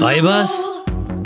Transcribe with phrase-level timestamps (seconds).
[0.00, 0.64] Weibers?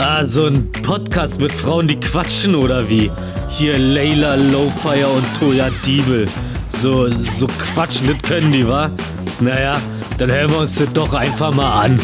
[0.00, 3.08] Ah, so ein Podcast mit Frauen, die quatschen oder wie?
[3.48, 6.26] Hier Layla Lowfire und Toya Diebel.
[6.70, 8.90] So, so quatschen, das können die, wa?
[9.38, 9.80] Naja,
[10.18, 12.00] dann hören wir uns das doch einfach mal an.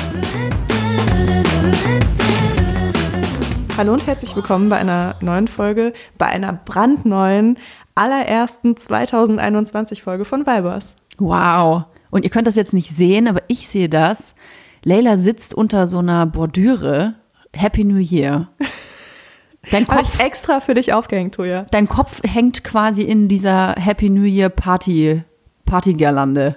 [3.76, 7.56] Hallo und herzlich willkommen bei einer neuen Folge, bei einer brandneuen,
[7.96, 10.94] allerersten 2021 Folge von Vibers.
[11.18, 11.86] Wow.
[12.10, 14.36] Und ihr könnt das jetzt nicht sehen, aber ich sehe das.
[14.82, 17.14] Leila sitzt unter so einer Bordüre.
[17.54, 18.48] Happy New Year.
[19.70, 21.66] Dein Kopf, ich extra für dich aufgehängt, Toja.
[21.70, 25.22] dein Kopf hängt quasi in dieser Happy New Year Party,
[25.66, 26.56] Partygirlande.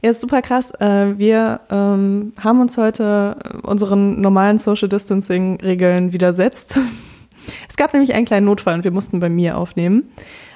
[0.00, 0.70] Ja, ist super krass.
[0.80, 6.78] Äh, Wir ähm, haben uns heute unseren normalen Social Distancing Regeln widersetzt.
[7.68, 10.04] Es gab nämlich einen kleinen Notfall und wir mussten bei mir aufnehmen.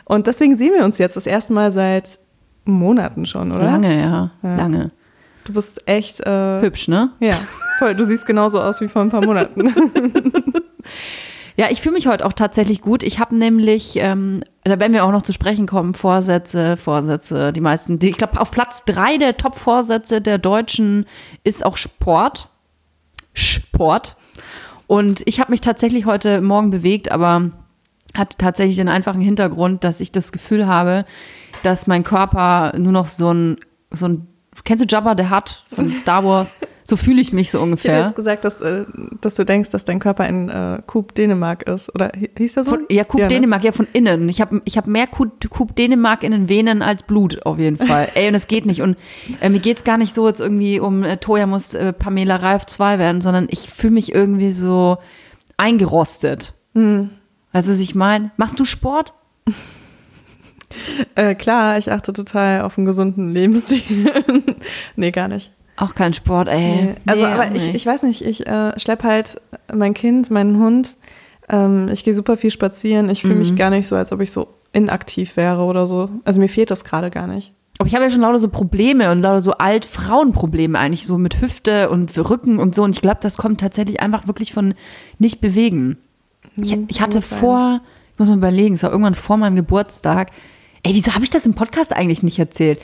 [0.04, 2.20] Und deswegen sehen wir uns jetzt das erste Mal seit
[2.64, 3.64] Monaten schon, oder?
[3.64, 4.54] Lange, ja, Ja.
[4.56, 4.92] lange.
[5.46, 7.12] Du bist echt, äh, Hübsch, ne?
[7.20, 7.38] ja,
[7.78, 7.94] voll.
[7.94, 9.74] Du siehst genauso aus wie vor ein paar Monaten.
[11.58, 13.02] Ja, ich fühle mich heute auch tatsächlich gut.
[13.02, 17.62] Ich habe nämlich, ähm, da werden wir auch noch zu sprechen kommen, Vorsätze, Vorsätze, die
[17.62, 17.98] meisten.
[17.98, 21.06] Die, ich glaube, auf Platz drei der Top-Vorsätze der Deutschen
[21.44, 22.50] ist auch Sport.
[23.32, 24.16] Sport.
[24.86, 27.50] Und ich habe mich tatsächlich heute Morgen bewegt, aber
[28.14, 31.06] hat tatsächlich den einfachen Hintergrund, dass ich das Gefühl habe,
[31.62, 33.56] dass mein Körper nur noch so ein,
[33.90, 34.28] so ein,
[34.64, 36.56] kennst du Jabba the Hutt von Star Wars?
[36.88, 37.98] So fühle ich mich so Ich hätte ungefähr.
[38.04, 38.84] jetzt gesagt, dass, äh,
[39.20, 41.92] dass du denkst, dass dein Körper in äh, Coop Dänemark ist.
[41.92, 42.74] Oder hi- hieß das so?
[42.76, 43.26] Von, ja, Coup ne?
[43.26, 44.28] Dänemark, ja, von innen.
[44.28, 48.08] Ich habe ich hab mehr Coup Dänemark in den Venen als Blut, auf jeden Fall.
[48.14, 48.82] Ey, und es geht nicht.
[48.82, 48.96] Und
[49.40, 52.66] äh, mir geht's gar nicht so jetzt irgendwie um äh, Toja muss äh, Pamela Reif
[52.66, 54.98] 2 werden, sondern ich fühle mich irgendwie so
[55.56, 56.54] eingerostet.
[56.74, 57.10] Hm.
[57.52, 58.30] Weißt du, was ich meine?
[58.36, 59.12] Machst du Sport?
[61.14, 64.12] Äh, klar, ich achte total auf einen gesunden Lebensstil.
[64.96, 65.50] nee, gar nicht.
[65.78, 66.58] Auch kein Sport, ey.
[66.84, 66.94] Nee.
[67.06, 69.40] Also, Nee, aber ich, ich weiß nicht, ich äh, schlepp halt
[69.74, 70.96] mein Kind, meinen Hund.
[71.48, 73.08] Ähm, ich gehe super viel spazieren.
[73.08, 73.40] Ich fühle Mhm.
[73.40, 76.10] mich gar nicht so, als ob ich so inaktiv wäre oder so.
[76.24, 77.52] Also mir fehlt das gerade gar nicht.
[77.78, 81.40] Aber ich habe ja schon lauter so Probleme und lauter so Alt-Frauenprobleme eigentlich, so mit
[81.40, 82.82] Hüfte und Rücken und so.
[82.82, 84.74] Und ich glaube, das kommt tatsächlich einfach wirklich von
[85.18, 85.98] nicht bewegen.
[86.56, 87.80] Ich, Hm, ich hatte vor,
[88.14, 90.30] ich muss mal überlegen, es war irgendwann vor meinem Geburtstag.
[90.86, 92.80] Ey, wieso habe ich das im Podcast eigentlich nicht erzählt?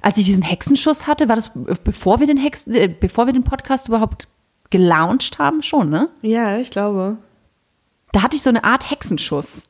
[0.00, 1.50] Als ich diesen Hexenschuss hatte, war das
[1.84, 4.28] bevor wir den Hexen, äh, bevor wir den Podcast überhaupt
[4.70, 6.08] gelauncht haben, schon, ne?
[6.22, 7.18] Ja, ich glaube.
[8.12, 9.68] da hatte ich so eine Art Hexenschuss.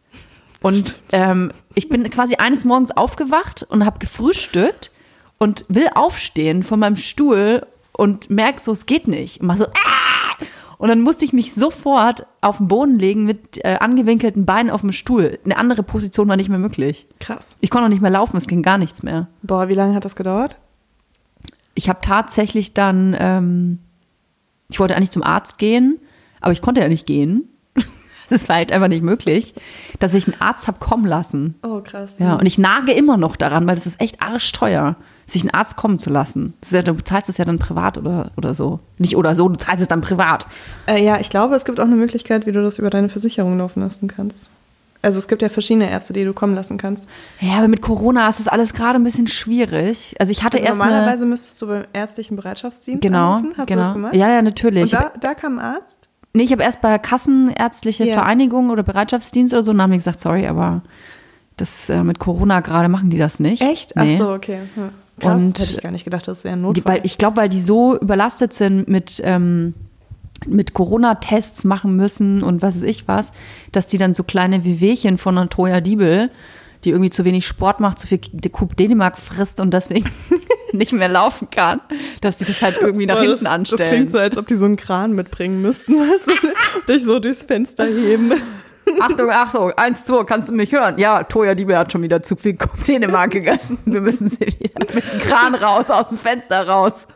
[0.60, 4.92] Und ähm, ich bin quasi eines Morgens aufgewacht und habe gefrühstückt
[5.38, 9.40] und will aufstehen von meinem Stuhl und merk so, es geht nicht.
[9.40, 10.44] Und mach so, ah!
[10.82, 14.80] Und dann musste ich mich sofort auf den Boden legen mit äh, angewinkelten Beinen auf
[14.80, 15.38] dem Stuhl.
[15.44, 17.06] Eine andere Position war nicht mehr möglich.
[17.20, 17.56] Krass.
[17.60, 19.28] Ich konnte auch nicht mehr laufen, es ging gar nichts mehr.
[19.44, 20.56] Boah, wie lange hat das gedauert?
[21.74, 23.78] Ich habe tatsächlich dann, ähm,
[24.72, 26.00] ich wollte eigentlich zum Arzt gehen,
[26.40, 27.48] aber ich konnte ja nicht gehen.
[28.28, 29.54] Das war halt einfach nicht möglich,
[30.00, 31.54] dass ich einen Arzt habe kommen lassen.
[31.62, 32.18] Oh, krass.
[32.18, 34.96] Ja, und ich nage immer noch daran, weil das ist echt arschteuer,
[35.32, 36.54] sich einen Arzt kommen zu lassen.
[36.70, 38.80] Ja, du zahlst es ja dann privat oder, oder so.
[38.98, 40.46] Nicht oder so, du zahlst es dann privat.
[40.86, 43.58] Äh, ja, ich glaube, es gibt auch eine Möglichkeit, wie du das über deine Versicherung
[43.58, 44.50] laufen lassen kannst.
[45.02, 47.08] Also es gibt ja verschiedene Ärzte, die du kommen lassen kannst.
[47.40, 50.14] Ja, aber mit Corona ist das alles gerade ein bisschen schwierig.
[50.20, 53.54] Also ich hatte Also erst normalerweise müsstest du beim ärztlichen Bereitschaftsdienst genau, anrufen.
[53.58, 53.80] Hast genau.
[53.80, 54.14] du das gemacht?
[54.14, 54.84] Ja, ja, natürlich.
[54.84, 56.08] Und da, da kam ein Arzt?
[56.34, 58.14] Nee, ich habe erst bei Kassenärztliche Ja.
[58.14, 60.82] Vereinigung oder Bereitschaftsdienst oder so, und haben die gesagt, sorry, aber
[61.56, 63.60] das äh, mit Corona gerade machen die das nicht.
[63.60, 63.96] Echt?
[63.96, 64.14] Nee.
[64.14, 64.60] Ach so, okay.
[64.76, 64.90] Ja.
[65.20, 66.94] Krass, Und- hätte ich gar nicht gedacht, das wäre ein Die, Notfall.
[66.96, 69.74] weil, ich glaube, weil die so überlastet sind mit, ähm,
[70.46, 73.32] mit Corona-Tests machen müssen und was weiß ich was,
[73.70, 76.30] dass die dann so kleine Wehwehchen von einer Toya Diebel,
[76.84, 78.18] die irgendwie zu wenig Sport macht, zu viel
[78.50, 80.10] Coup Dänemark frisst und deswegen
[80.72, 81.80] nicht mehr laufen kann,
[82.22, 83.80] dass die das halt irgendwie nach Boah, hinten das, anstellen.
[83.82, 86.92] Das klingt so, als ob die so einen Kran mitbringen müssten, weißt du?
[86.92, 88.32] Dich so durchs Fenster heben.
[89.00, 90.98] Achtung, Achtung, eins, zwei, kannst du mich hören?
[90.98, 93.78] Ja, Toya Diebel hat schon wieder zu viel Dänemark gegessen.
[93.84, 97.06] Wir müssen sie wieder mit dem Kran raus, aus dem Fenster raus.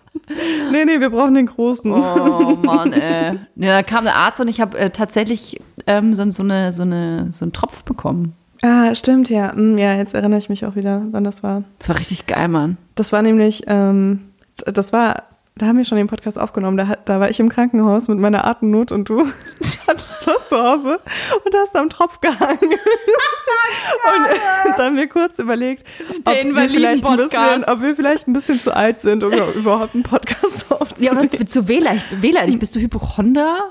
[0.73, 1.93] Nee, nee, wir brauchen den großen.
[1.93, 3.39] Oh Mann, ey.
[3.57, 6.83] Ja, da kam der Arzt und ich habe äh, tatsächlich ähm, so, so, eine, so,
[6.83, 8.35] eine, so einen Tropf bekommen.
[8.63, 9.53] Ah, stimmt, ja.
[9.53, 11.63] Hm, Ja, jetzt erinnere ich mich auch wieder, wann das war.
[11.79, 12.79] Das war richtig geil, Mann.
[12.95, 14.31] Das war nämlich, ähm,
[14.65, 15.25] das war,
[15.59, 16.77] da haben wir schon den Podcast aufgenommen.
[16.77, 19.27] Da, da war ich im Krankenhaus mit meiner Atemnot und du
[19.87, 21.01] hattest was zu Hause
[21.45, 22.59] und hast am Tropf gehangen.
[24.67, 25.85] und dann haben wir kurz überlegt,
[26.25, 29.95] ob wir, vielleicht ein bisschen, ob wir vielleicht ein bisschen zu alt sind, um überhaupt
[29.95, 31.19] einen Podcast Ja, aufzunehmen.
[31.21, 32.05] und zu, zu wehleidig.
[32.21, 32.59] wehleidig.
[32.59, 33.71] Bist du Hypochonder?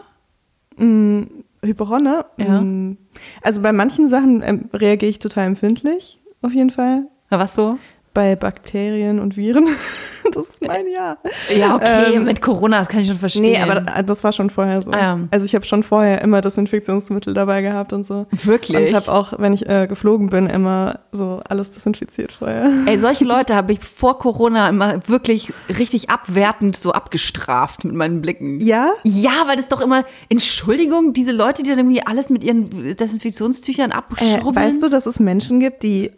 [0.77, 2.25] Hyperonne?
[2.38, 2.61] Ja.
[2.61, 2.97] Mm,
[3.41, 7.07] Also bei manchen Sachen ähm, reagiere ich total empfindlich, auf jeden Fall.
[7.29, 7.77] Na, was so?
[8.15, 9.67] Bei Bakterien und Viren.
[10.33, 11.17] das ist mein Jahr.
[11.56, 13.44] Ja, okay, Ähm, mit Corona, das kann ich schon verstehen.
[13.44, 14.91] Nee, aber das war schon vorher so.
[14.91, 15.19] Ah, ja.
[15.31, 18.25] Also ich habe schon vorher immer Desinfektionsmittel dabei gehabt und so.
[18.31, 18.89] Wirklich?
[18.89, 22.71] Und habe auch, wenn ich äh, geflogen bin, immer so alles desinfiziert vorher.
[22.85, 28.21] Ey, solche Leute habe ich vor Corona immer wirklich richtig abwertend so abgestraft mit meinen
[28.21, 28.62] Blicken.
[28.62, 28.91] Ja?
[29.03, 33.91] Ja, weil das doch immer, Entschuldigung, diese Leute, die dann irgendwie alles mit ihren Desinfektionstüchern
[33.91, 34.56] Äh, abschrubbeln.
[34.65, 36.12] weißt du, dass es Menschen gibt, die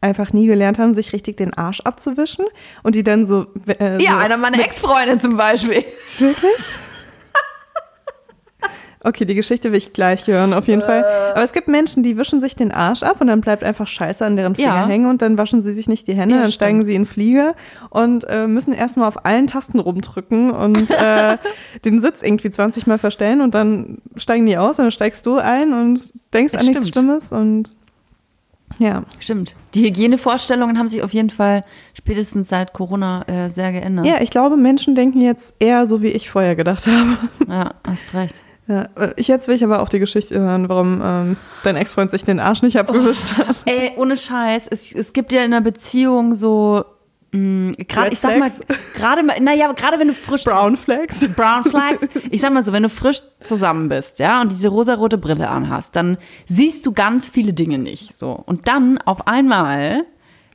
[0.00, 2.44] einfach nie gelernt haben, sich richtig den Arsch abzuwischen
[2.82, 3.46] und die dann so.
[3.66, 5.84] Äh, ja, so einer meiner Ex-Freunde zum Beispiel.
[6.18, 6.52] Wirklich?
[9.04, 11.04] Okay, die Geschichte will ich gleich hören, auf jeden Fall.
[11.32, 14.24] Aber es gibt Menschen, die wischen sich den Arsch ab und dann bleibt einfach Scheiße
[14.26, 14.86] an deren Finger Ja.
[14.88, 16.54] hängen und dann waschen sie sich nicht die Hände, Ja, dann stimmt.
[16.54, 17.54] steigen sie in Flieger
[17.90, 21.38] und äh, müssen erstmal auf allen Tasten rumdrücken und äh,
[21.84, 25.36] den Sitz irgendwie 20 Mal verstellen und dann steigen die aus und dann steigst du
[25.38, 26.00] ein und
[26.34, 27.04] denkst Ja, an nichts stimmt.
[27.06, 27.74] Schlimmes und
[28.78, 29.02] ja.
[29.18, 29.56] Stimmt.
[29.74, 31.62] Die Hygienevorstellungen haben sich auf jeden Fall
[31.94, 34.06] spätestens seit Corona äh, sehr geändert.
[34.06, 37.16] Ja, ich glaube, Menschen denken jetzt eher so, wie ich vorher gedacht habe.
[37.48, 38.44] ja hast recht.
[38.68, 42.10] Ja, äh, ich jetzt will ich aber auch die Geschichte hören, warum ähm, dein Ex-Freund
[42.10, 43.62] sich den Arsch nicht abgewischt hat.
[43.66, 46.84] Ey, ohne Scheiß, es, es gibt ja in einer Beziehung so,
[47.32, 48.50] gerade, Red ich sag mal,
[48.94, 51.26] gerade naja, gerade wenn du frisch Brown Flags.
[51.34, 52.08] Brown Flags.
[52.30, 55.96] Ich sag mal so, wenn du frisch zusammen bist, ja, und diese rosarote Brille anhast,
[55.96, 58.30] dann siehst du ganz viele Dinge nicht, so.
[58.30, 60.04] Und dann auf einmal,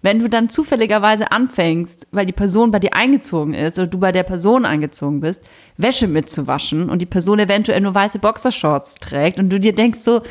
[0.02, 4.12] wenn du dann zufälligerweise anfängst, weil die Person bei dir eingezogen ist oder du bei
[4.12, 5.44] der Person eingezogen bist,
[5.78, 10.22] Wäsche mitzuwaschen und die Person eventuell nur weiße Boxershorts trägt und du dir denkst so,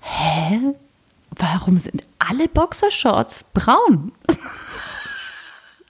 [0.00, 0.60] hä?
[1.36, 4.12] Warum sind alle Boxershorts braun?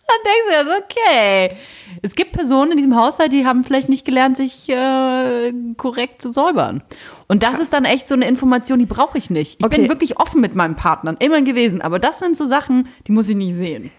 [0.09, 1.57] Dann denkst du ja so, okay.
[2.03, 6.33] Es gibt Personen in diesem Haushalt, die haben vielleicht nicht gelernt, sich äh, korrekt zu
[6.33, 6.83] säubern.
[7.27, 9.57] Und das ist dann echt so eine Information, die brauche ich nicht.
[9.59, 9.77] Ich Okay.
[9.81, 11.83] bin wirklich offen mit meinem Partner, immer gewesen.
[11.83, 13.91] Aber das sind so Sachen, die muss ich nicht sehen.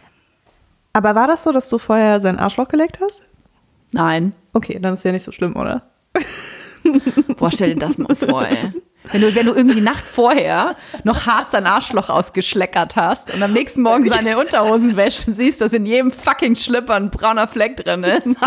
[0.94, 3.23] Aber war das so, dass du vorher sein Arschloch geleckt hast?
[3.91, 4.33] Nein.
[4.53, 5.83] Okay, dann ist ja nicht so schlimm, oder?
[7.38, 8.73] Boah, stell dir das mal vor, ey.
[9.12, 13.42] Wenn du, wenn du irgendwie die Nacht vorher noch hart sein Arschloch ausgeschleckert hast und
[13.42, 17.48] am nächsten Morgen seine Unterhosen wäscht und siehst, dass in jedem fucking Schlipper ein brauner
[17.48, 18.28] Fleck drin ist.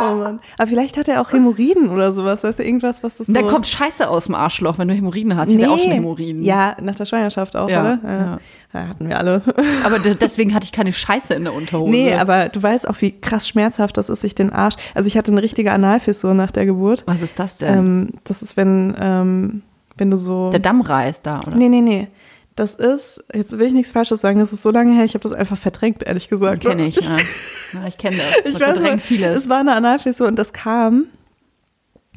[0.00, 0.40] Oh Mann.
[0.58, 3.32] Aber vielleicht hat er auch Hämorrhoiden oder sowas, weißt du, irgendwas, was das so...
[3.32, 5.52] dann kommt Scheiße aus dem Arschloch, wenn du Hämorrhoiden hast.
[5.52, 6.42] Ich hatte auch schon Hämorrhoiden.
[6.42, 7.98] Ja, nach der Schwangerschaft auch, Ja, oder?
[8.02, 8.10] ja.
[8.12, 8.38] ja.
[8.72, 9.42] Hatten wir alle.
[9.84, 11.90] Aber de- deswegen hatte ich keine Scheiße in der Unterhose.
[11.90, 14.76] Nee, aber du weißt auch, wie krass schmerzhaft das ist, sich den Arsch...
[14.94, 17.02] Also ich hatte eine richtige Analfissur nach der Geburt.
[17.06, 17.78] Was ist das denn?
[17.78, 19.62] Ähm, das ist, wenn, ähm,
[19.98, 20.50] wenn du so...
[20.50, 21.56] der Damm reißt da, oder?
[21.56, 22.08] Nee, nee, nee.
[22.56, 25.22] Das ist, jetzt will ich nichts Falsches sagen, das ist so lange her, ich habe
[25.22, 26.62] das einfach verdrängt, ehrlich gesagt.
[26.64, 27.16] Kenne ich, ja.
[27.74, 27.86] ja.
[27.88, 28.36] Ich kenne das.
[28.44, 29.36] Ich Das weiß verdrängt vieles.
[29.44, 31.06] es war eine Analfissur und das kam,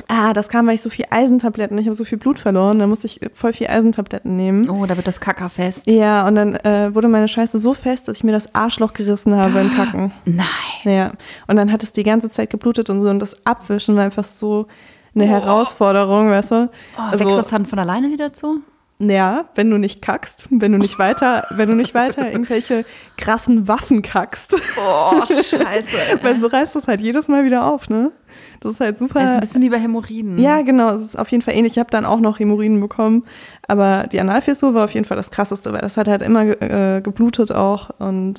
[0.07, 2.87] ah, das kam, weil ich so viel Eisentabletten, ich habe so viel Blut verloren, da
[2.87, 4.69] musste ich voll viel Eisentabletten nehmen.
[4.69, 5.83] Oh, da wird das Kacker fest.
[5.87, 9.35] Ja, und dann äh, wurde meine Scheiße so fest, dass ich mir das Arschloch gerissen
[9.35, 10.11] habe im Kacken.
[10.25, 10.47] Nein.
[10.83, 11.11] Ja,
[11.47, 14.23] und dann hat es die ganze Zeit geblutet und so und das Abwischen war einfach
[14.23, 14.67] so
[15.15, 16.69] eine Herausforderung, weißt du?
[16.97, 18.61] Oh, wächst das dann von alleine wieder zu?
[18.97, 22.85] Ja, wenn du nicht kackst, wenn du nicht weiter, wenn du nicht weiter irgendwelche
[23.17, 24.55] krassen Waffen kackst.
[24.77, 26.19] Oh, scheiße.
[26.21, 28.11] Weil so reißt das halt jedes Mal wieder auf, ne?
[28.59, 29.19] Das ist halt super.
[29.19, 30.37] Das ist ein bisschen wie bei Hämorrhoiden.
[30.39, 31.73] ja, genau, es ist auf jeden Fall ähnlich.
[31.73, 33.23] Ich habe dann auch noch Hämorrhoiden bekommen,
[33.67, 37.01] aber die Analfissur war auf jeden Fall das krasseste, weil das hat halt immer äh,
[37.01, 38.35] geblutet auch und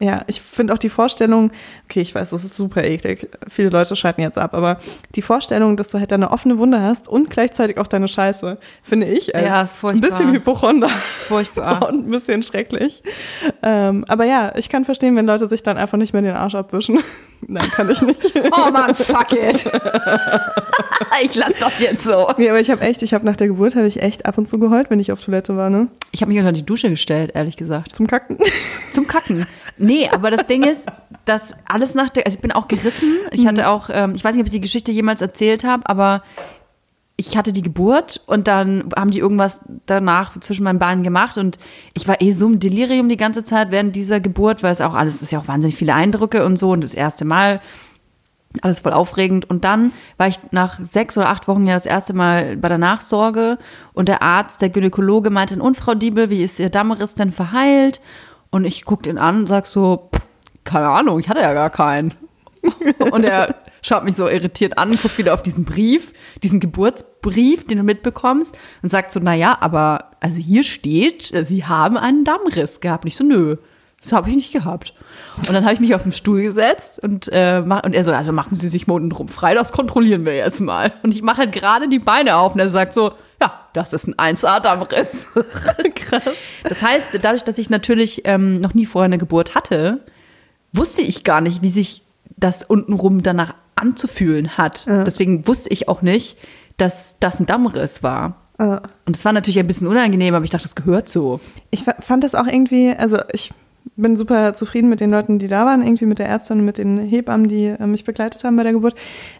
[0.00, 1.50] ja, ich finde auch die Vorstellung,
[1.86, 3.28] okay, ich weiß, das ist super eklig.
[3.48, 4.78] Viele Leute schalten jetzt ab, aber
[5.16, 9.08] die Vorstellung, dass du halt eine offene Wunde hast und gleichzeitig auch deine Scheiße, finde
[9.08, 11.88] ich als Ja, ist ein bisschen Hypochonder ist furchtbar.
[11.88, 13.02] und ein bisschen schrecklich.
[13.62, 16.54] Ähm, aber ja, ich kann verstehen, wenn Leute sich dann einfach nicht mehr den Arsch
[16.54, 17.00] abwischen.
[17.48, 18.34] Nein, kann ich nicht.
[18.52, 19.64] Oh Mann, fuck it.
[21.24, 22.28] ich lass das jetzt so.
[22.36, 24.46] Nee, aber ich habe echt, ich habe nach der Geburt habe ich echt ab und
[24.46, 25.88] zu geheult, wenn ich auf Toilette war, ne?
[26.12, 27.96] Ich habe mich unter die Dusche gestellt, ehrlich gesagt.
[27.96, 28.38] Zum Kacken.
[28.92, 29.44] Zum Kacken.
[29.88, 30.86] Nee, aber das Ding ist,
[31.24, 33.16] dass alles nach der, also ich bin auch gerissen.
[33.32, 36.22] Ich hatte auch, ähm, ich weiß nicht, ob ich die Geschichte jemals erzählt habe, aber
[37.16, 41.58] ich hatte die Geburt und dann haben die irgendwas danach zwischen meinen Beinen gemacht und
[41.94, 44.94] ich war eh so im Delirium die ganze Zeit während dieser Geburt, weil es auch
[44.94, 47.60] alles, es ist ja auch wahnsinnig viele Eindrücke und so und das erste Mal
[48.62, 49.48] alles voll aufregend.
[49.48, 52.78] Und dann war ich nach sechs oder acht Wochen ja das erste Mal bei der
[52.78, 53.58] Nachsorge
[53.94, 58.00] und der Arzt, der Gynäkologe meinte, und Frau Diebel, wie ist Ihr Dammriss denn verheilt?
[58.50, 60.22] Und ich guck den an und sag so, "Pff,
[60.68, 62.14] keine Ahnung, ich hatte ja gar keinen.
[63.12, 66.12] Und er schaut mich so irritiert an, guckt wieder auf diesen Brief,
[66.42, 71.96] diesen Geburtsbrief, den du mitbekommst, und sagt so, naja, aber also hier steht, Sie haben
[71.96, 73.04] einen Dammriss gehabt.
[73.04, 73.56] Und ich so, nö,
[74.02, 74.92] das habe ich nicht gehabt.
[75.36, 78.32] Und dann habe ich mich auf den Stuhl gesetzt und, äh, und er so, also
[78.32, 80.92] machen Sie sich mal drum frei, das kontrollieren wir jetzt mal.
[81.02, 83.12] Und ich mache halt gerade die Beine auf und er sagt so,
[83.78, 85.28] das ist ein 1A-Dammriss.
[85.94, 86.22] Krass.
[86.64, 90.00] Das heißt, dadurch, dass ich natürlich ähm, noch nie vorher eine Geburt hatte,
[90.72, 92.02] wusste ich gar nicht, wie sich
[92.36, 94.86] das untenrum danach anzufühlen hat.
[94.88, 96.36] Deswegen wusste ich auch nicht,
[96.76, 98.36] dass das ein Dammriss war.
[98.58, 101.40] Äh, Und es war natürlich ein bisschen unangenehm, aber ich dachte, das gehört so.
[101.70, 103.52] Ich fa- fand das auch irgendwie, also ich
[103.96, 106.78] bin super zufrieden mit den Leuten, die da waren, irgendwie mit der Ärztin und mit
[106.78, 108.94] den Hebammen, die äh, mich begleitet haben bei der Geburt.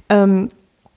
[0.09, 0.51] Ähm,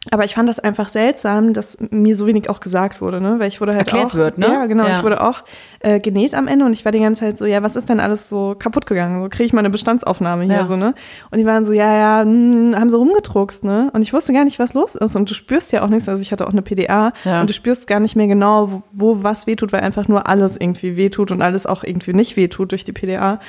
[0.10, 3.36] aber ich fand das einfach seltsam, dass mir so wenig auch gesagt wurde, ne?
[3.38, 4.48] Weil ich wurde halt Erklärt auch, wird, ne?
[4.48, 4.86] Ja, genau.
[4.88, 4.98] Ja.
[4.98, 5.44] Ich wurde auch
[5.82, 8.00] äh, genäht am Ende und ich war die ganze Zeit so, ja, was ist denn
[8.00, 9.22] alles so kaputt gegangen?
[9.22, 10.66] So kriege ich mal eine Bestandsaufnahme hier Ja.
[10.66, 10.96] so, ne?
[11.30, 13.92] Und die waren so, ja, ja, hm, haben so rumgedruckst, ne?
[13.94, 15.16] Und ich wusste gar nicht, was los ist.
[15.16, 16.10] Und du spürst ja auch nichts.
[16.10, 17.42] Also ich hatte auch eine PDA Ja.
[17.42, 20.58] und du spürst gar nicht mehr genau, wo, wo was wehtut, weil einfach nur alles
[20.60, 23.40] irgendwie wehtut und alles auch irgendwie nicht wehtut durch die PDA.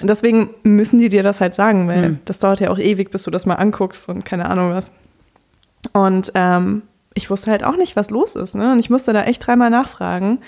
[0.00, 2.18] Und deswegen müssen die dir das halt sagen, weil Hm.
[2.26, 4.92] das dauert ja auch ewig, bis du das mal anguckst und keine Ahnung was.
[5.92, 6.82] Und ähm,
[7.14, 8.54] ich wusste halt auch nicht, was los ist.
[8.54, 8.72] Ne?
[8.72, 10.38] Und ich musste da echt dreimal nachfragen.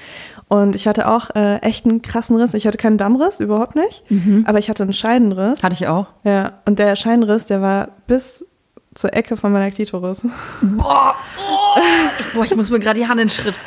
[0.49, 2.55] Und ich hatte auch äh, echt einen krassen Riss.
[2.55, 4.05] Ich hatte keinen Dammriss, überhaupt nicht.
[4.45, 5.62] Aber ich hatte einen Scheidenriss.
[5.62, 6.07] Hatte ich auch.
[6.25, 8.47] Ja, und der Scheidenriss, der war bis
[8.95, 10.27] zur Ecke von meiner Klitoris.
[10.62, 11.81] Boah, oh,
[12.21, 13.59] ich, boah, ich muss mir gerade die Hand in den Schritt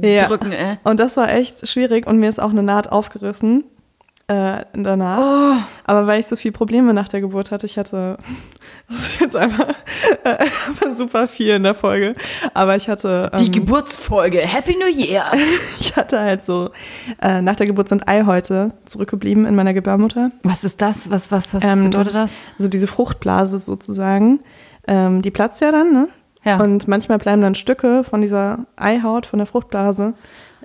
[0.00, 0.26] Ja.
[0.28, 0.78] drücken, ey.
[0.84, 3.64] Und das war echt schwierig und mir ist auch eine Naht aufgerissen
[4.32, 5.18] äh, danach.
[5.18, 5.62] Oh.
[5.84, 8.16] Aber weil ich so viele Probleme nach der Geburt hatte, ich hatte,
[8.88, 9.68] das ist jetzt einfach
[10.24, 10.46] äh,
[10.92, 12.14] super viel in der Folge,
[12.54, 14.38] aber ich hatte, Die ähm, Geburtsfolge.
[14.38, 15.24] Happy New Year.
[15.80, 16.70] ich hatte halt so,
[17.20, 20.30] äh, nach der Geburt sind Eihäute zurückgeblieben in meiner Gebärmutter.
[20.42, 21.10] Was ist das?
[21.10, 22.32] Was, was, was Ähm, bedeutet das?
[22.32, 24.40] ist, Also diese Fruchtblase sozusagen,
[24.86, 26.08] ähm, die platzt ja dann, ne?
[26.44, 26.58] Ja.
[26.58, 30.14] Und manchmal bleiben dann Stücke von dieser Eihaut, von der Fruchtblase,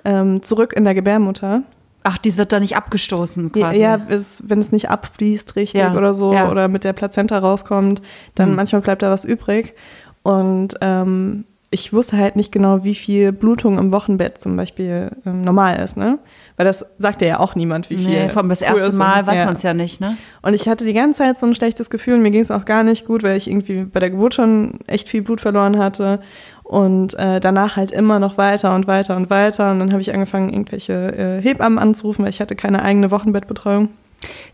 [0.04, 1.62] ähm, zurück in der Gebärmutter.
[2.02, 3.80] Ach, dies wird da nicht abgestoßen quasi.
[3.80, 6.50] Ja, es, wenn es nicht abfließt richtig Ja, oder so ja.
[6.50, 8.02] oder mit der Plazenta rauskommt,
[8.34, 8.56] dann Hm.
[8.56, 9.74] manchmal bleibt da was übrig.
[10.22, 15.42] Und ähm, ich wusste halt nicht genau, wie viel Blutung im Wochenbett zum Beispiel ähm,
[15.42, 16.18] normal ist, ne?
[16.56, 18.08] Weil das sagt ja auch niemand, wie viel.
[18.08, 19.44] Nee, vor allem das erste ist Mal weiß ja.
[19.44, 20.16] man es ja nicht, ne?
[20.40, 22.64] Und ich hatte die ganze Zeit so ein schlechtes Gefühl und mir ging es auch
[22.64, 26.20] gar nicht gut, weil ich irgendwie bei der Geburt schon echt viel Blut verloren hatte
[26.68, 29.72] und äh, danach halt immer noch weiter und weiter und weiter.
[29.72, 33.88] Und dann habe ich angefangen, irgendwelche äh, Hebammen anzurufen, weil ich hatte keine eigene Wochenbettbetreuung.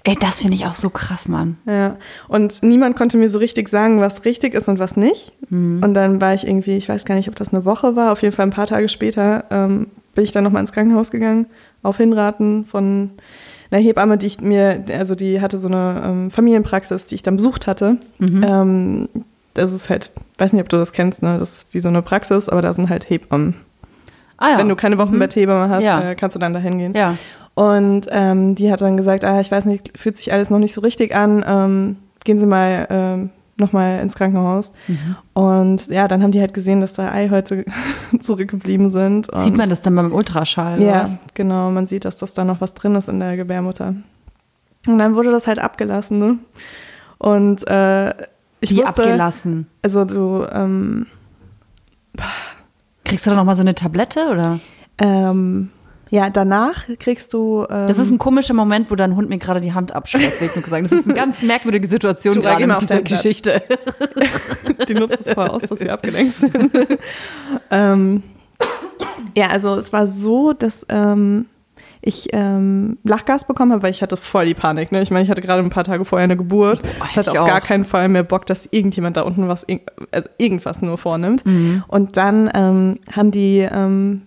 [0.04, 1.56] Ey, das finde ich auch so krass, Mann.
[1.66, 1.96] Ja,
[2.28, 5.32] und niemand konnte mir so richtig sagen, was richtig ist und was nicht.
[5.82, 8.22] Und dann war ich irgendwie, ich weiß gar nicht, ob das eine Woche war, auf
[8.22, 11.46] jeden Fall ein paar Tage später ähm, bin ich dann nochmal ins Krankenhaus gegangen,
[11.82, 13.10] auf Hinraten von
[13.70, 17.36] einer Hebamme, die ich mir, also die hatte so eine ähm, Familienpraxis, die ich dann
[17.36, 17.96] besucht hatte.
[18.20, 19.08] Ähm,
[19.54, 21.38] das ist halt, weiß nicht, ob du das kennst, ne?
[21.38, 23.54] Das ist wie so eine Praxis, aber da sind halt Hebammen.
[24.36, 24.58] Ah ja.
[24.58, 26.00] Wenn du keine Wochenbetthebamme hast, Ja.
[26.10, 26.92] äh, kannst du dann da hingehen.
[26.94, 27.16] ja.
[27.56, 30.74] Und ähm, die hat dann gesagt, ah, ich weiß nicht, fühlt sich alles noch nicht
[30.74, 34.74] so richtig an, ähm, gehen Sie mal ähm, nochmal ins Krankenhaus.
[35.34, 37.64] Und ja, dann haben die halt gesehen, dass da Eihäute
[38.20, 39.28] zurückgeblieben sind.
[39.28, 40.82] Und Sieht man das dann beim Ultraschall?
[40.82, 41.16] Ja, was?
[41.34, 43.94] genau, man sieht, dass das da noch was drin ist in der Gebärmutter.
[44.88, 46.38] Und dann wurde das halt abgelassen, ne?
[47.18, 48.12] Und äh,
[48.64, 49.66] ich Wie wusste, abgelassen.
[49.82, 51.06] also du, ähm,
[53.04, 54.60] Kriegst du da nochmal so eine Tablette oder?
[54.98, 55.70] ähm,
[56.10, 57.66] ja, danach kriegst du.
[57.68, 60.48] Ähm, Das ist ein komischer Moment, wo dein Hund mir gerade die Hand abschlägt, will
[60.48, 60.84] ich nur gesagt.
[60.84, 63.02] Das ist eine ganz merkwürdige Situation gerade mal mit auf dieser.
[63.02, 63.62] Geschichte.
[64.88, 66.70] die nutzt es voll aus, dass wir abgelenkt sind.
[67.70, 68.22] ähm,
[69.36, 71.46] ja, also es war so, dass ähm,
[72.06, 74.92] ich ähm, Lachgas bekommen habe, weil ich hatte voll die Panik.
[74.92, 75.00] Ne?
[75.00, 76.82] Ich meine, ich hatte gerade ein paar Tage vorher eine Geburt.
[76.82, 77.66] Boah, hatte auf gar auch.
[77.66, 79.66] keinen Fall mehr Bock, dass irgendjemand da unten was,
[80.12, 81.46] also irgendwas nur vornimmt.
[81.46, 81.82] Mhm.
[81.88, 84.22] Und dann ähm, haben die ähm,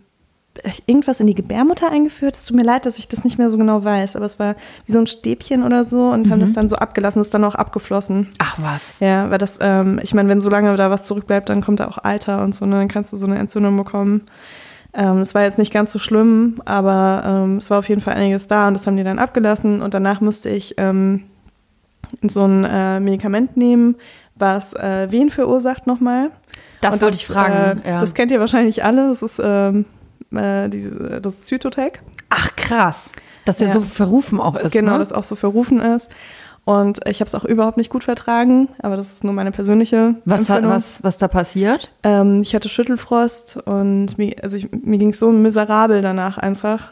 [0.88, 2.36] irgendwas in die Gebärmutter eingeführt.
[2.36, 4.56] Es tut mir leid, dass ich das nicht mehr so genau weiß, aber es war
[4.88, 6.32] wie so ein Stäbchen oder so und Mhm.
[6.32, 8.28] haben das dann so abgelassen, ist dann auch abgeflossen.
[8.40, 9.00] Ach was.
[9.02, 11.88] Ja, weil das, ähm, ich meine, wenn so lange da was zurückbleibt, dann kommt da
[11.88, 14.24] auch Alter und so, ne, dann kannst du so eine Entzündung bekommen.
[14.98, 18.16] Ähm, es war jetzt nicht ganz so schlimm, aber ähm, es war auf jeden Fall
[18.16, 21.24] einiges da und das haben die dann abgelassen und danach musste ich ähm,
[22.24, 23.96] so ein äh, Medikament nehmen,
[24.36, 26.32] was äh, Wehen verursacht nochmal.
[26.82, 27.82] Das Und wollte ich fragen.
[27.84, 28.00] Äh, ja.
[28.00, 29.86] Das kennt ihr wahrscheinlich alle, das ist ähm,
[30.34, 32.02] äh, diese, das Zytotec.
[32.30, 33.12] Ach krass.
[33.46, 33.74] Dass der Ja.
[33.76, 34.72] so verrufen auch ist.
[34.72, 35.00] genau, ne?
[35.00, 36.10] das auch so verrufen ist.
[36.68, 40.16] Und ich habe es auch überhaupt nicht gut vertragen, aber das ist nur meine persönliche
[40.26, 41.94] was, hat, was, was da passiert?
[42.04, 46.92] Ähm, ich hatte Schüttelfrost und mir, also ich, mir ging es so miserabel danach einfach.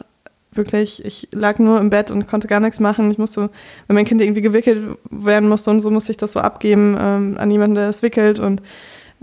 [0.50, 3.10] Wirklich, ich lag nur im Bett und konnte gar nichts machen.
[3.10, 3.50] Ich musste,
[3.86, 7.36] wenn mein Kind irgendwie gewickelt werden musste und so, musste ich das so abgeben ähm,
[7.38, 8.62] an jemanden, der es wickelt und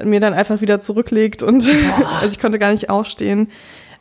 [0.04, 1.68] mir dann einfach wieder zurücklegt und
[2.22, 3.48] also ich konnte gar nicht aufstehen.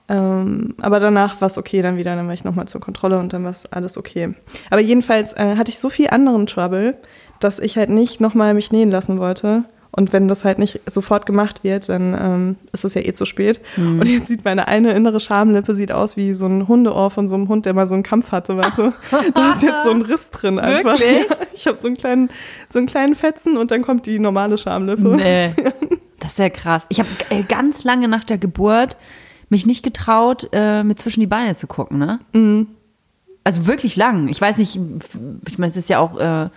[0.08, 3.32] Ähm, aber danach war es okay dann wieder, dann war ich nochmal zur Kontrolle und
[3.32, 4.34] dann war es alles okay.
[4.70, 6.96] Aber jedenfalls äh, hatte ich so viel anderen Trouble,
[7.40, 11.26] dass ich halt nicht nochmal mich nähen lassen wollte Und wenn das halt nicht sofort
[11.26, 13.60] gemacht wird, dann ähm, ist es ja eh zu spät.
[13.76, 14.00] Mhm.
[14.00, 17.36] Und jetzt sieht meine eine innere Schamlippe sieht aus wie so ein Hundeohr von so
[17.36, 18.92] einem Hund, der mal so einen Kampf hatte, weißt du?
[19.34, 20.98] Da ist jetzt so ein Riss drin einfach.
[20.98, 21.28] Wirklich?
[21.28, 22.30] Ja, ich habe so einen kleinen,
[22.66, 25.16] so einen kleinen Fetzen und dann kommt die normale Schamlippe.
[25.16, 25.54] Nee.
[26.18, 26.86] Das ist ja krass.
[26.88, 28.96] Ich habe äh, ganz lange nach der Geburt
[29.52, 32.18] mich nicht getraut, äh, mir zwischen die Beine zu gucken, ne?
[33.44, 34.28] Also wirklich lang.
[34.28, 34.80] Ich weiß nicht,
[35.46, 36.48] ich meine, es ist ja auch äh,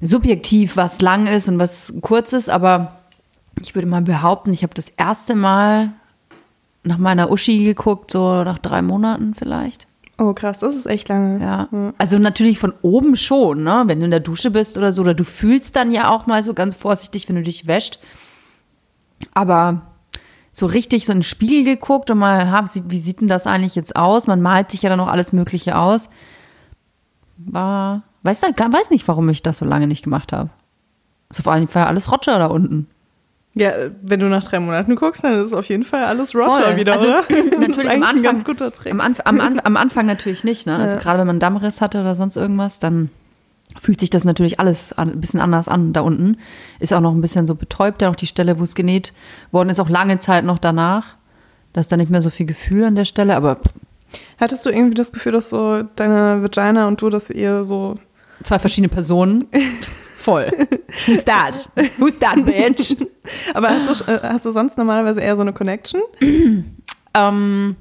[0.00, 2.96] subjektiv, was lang ist und was kurz ist, aber
[3.60, 5.92] ich würde mal behaupten, ich habe das erste Mal
[6.82, 9.86] nach meiner Uschi geguckt, so nach drei Monaten vielleicht.
[10.18, 11.40] Oh krass, das ist echt lange.
[11.40, 11.68] Ja.
[11.98, 13.84] Also natürlich von oben schon, ne?
[13.86, 16.42] Wenn du in der Dusche bist oder so, oder du fühlst dann ja auch mal
[16.42, 18.00] so ganz vorsichtig, wenn du dich wäscht.
[19.34, 19.82] Aber
[20.52, 23.96] so richtig so in den Spiegel geguckt und mal, wie sieht denn das eigentlich jetzt
[23.96, 24.26] aus?
[24.26, 26.10] Man malt sich ja dann noch alles Mögliche aus.
[27.38, 30.50] War, weiß, nicht- weiß nicht, warum ich das so lange nicht gemacht habe.
[31.30, 32.86] So vor allem war ja alles Roger da unten.
[33.54, 36.52] Ja, wenn du nach drei Monaten guckst, dann ist es auf jeden Fall alles Roger
[36.64, 36.76] Voll.
[36.76, 37.22] wieder, Also, oder?
[37.28, 38.92] das ist natürlich am ein Anfang- ganz guter Trick.
[38.92, 40.76] Am, Anf am, An am Anfang natürlich nicht, ne?
[40.76, 41.02] Also Ja.
[41.02, 43.10] gerade wenn man einen Dammriss hatte oder sonst irgendwas, dann
[43.80, 46.38] fühlt sich das natürlich alles an, ein bisschen anders an da unten.
[46.80, 49.12] Ist auch noch ein bisschen so betäubt, ja auch die Stelle, wo es genäht
[49.50, 51.16] worden ist, auch lange Zeit noch danach.
[51.72, 53.58] Da ist dann nicht mehr so viel Gefühl an der Stelle, aber
[54.38, 57.98] Hattest du irgendwie das Gefühl, dass so deine Vagina und du, dass ihr so
[58.42, 59.46] zwei verschiedene Personen.
[60.16, 60.50] Voll.
[61.06, 61.68] Who's that?
[61.98, 62.96] Who's that, bitch?
[63.54, 66.00] Aber hast du, äh, hast du sonst normalerweise eher so eine Connection?
[67.14, 67.76] Ähm,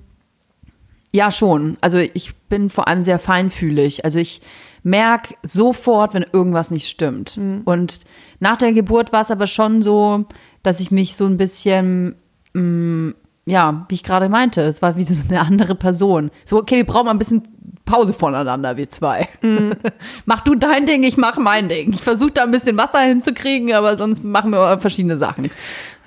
[1.13, 1.77] ja, schon.
[1.79, 4.03] Also ich bin vor allem sehr feinfühlig.
[4.03, 4.41] Also ich
[4.83, 7.39] merke sofort, wenn irgendwas nicht stimmt.
[7.65, 7.99] Und
[8.39, 10.25] nach der Geburt war es aber schon so,
[10.63, 12.15] dass ich mich so ein bisschen,
[12.53, 13.09] mm,
[13.45, 16.31] ja, wie ich gerade meinte, es war wieder so eine andere Person.
[16.45, 17.43] So, okay, wir brauchen mal ein bisschen
[17.85, 19.27] Pause voneinander, wir zwei.
[20.25, 21.93] mach du dein Ding, ich mach mein Ding.
[21.93, 25.49] Ich versuche da ein bisschen Wasser hinzukriegen, aber sonst machen wir verschiedene Sachen.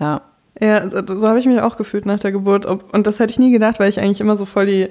[0.01, 0.23] Ja.
[0.61, 2.65] Ja, so, so habe ich mich auch gefühlt nach der Geburt.
[2.65, 4.89] Und das hätte ich nie gedacht, weil ich eigentlich immer so voll die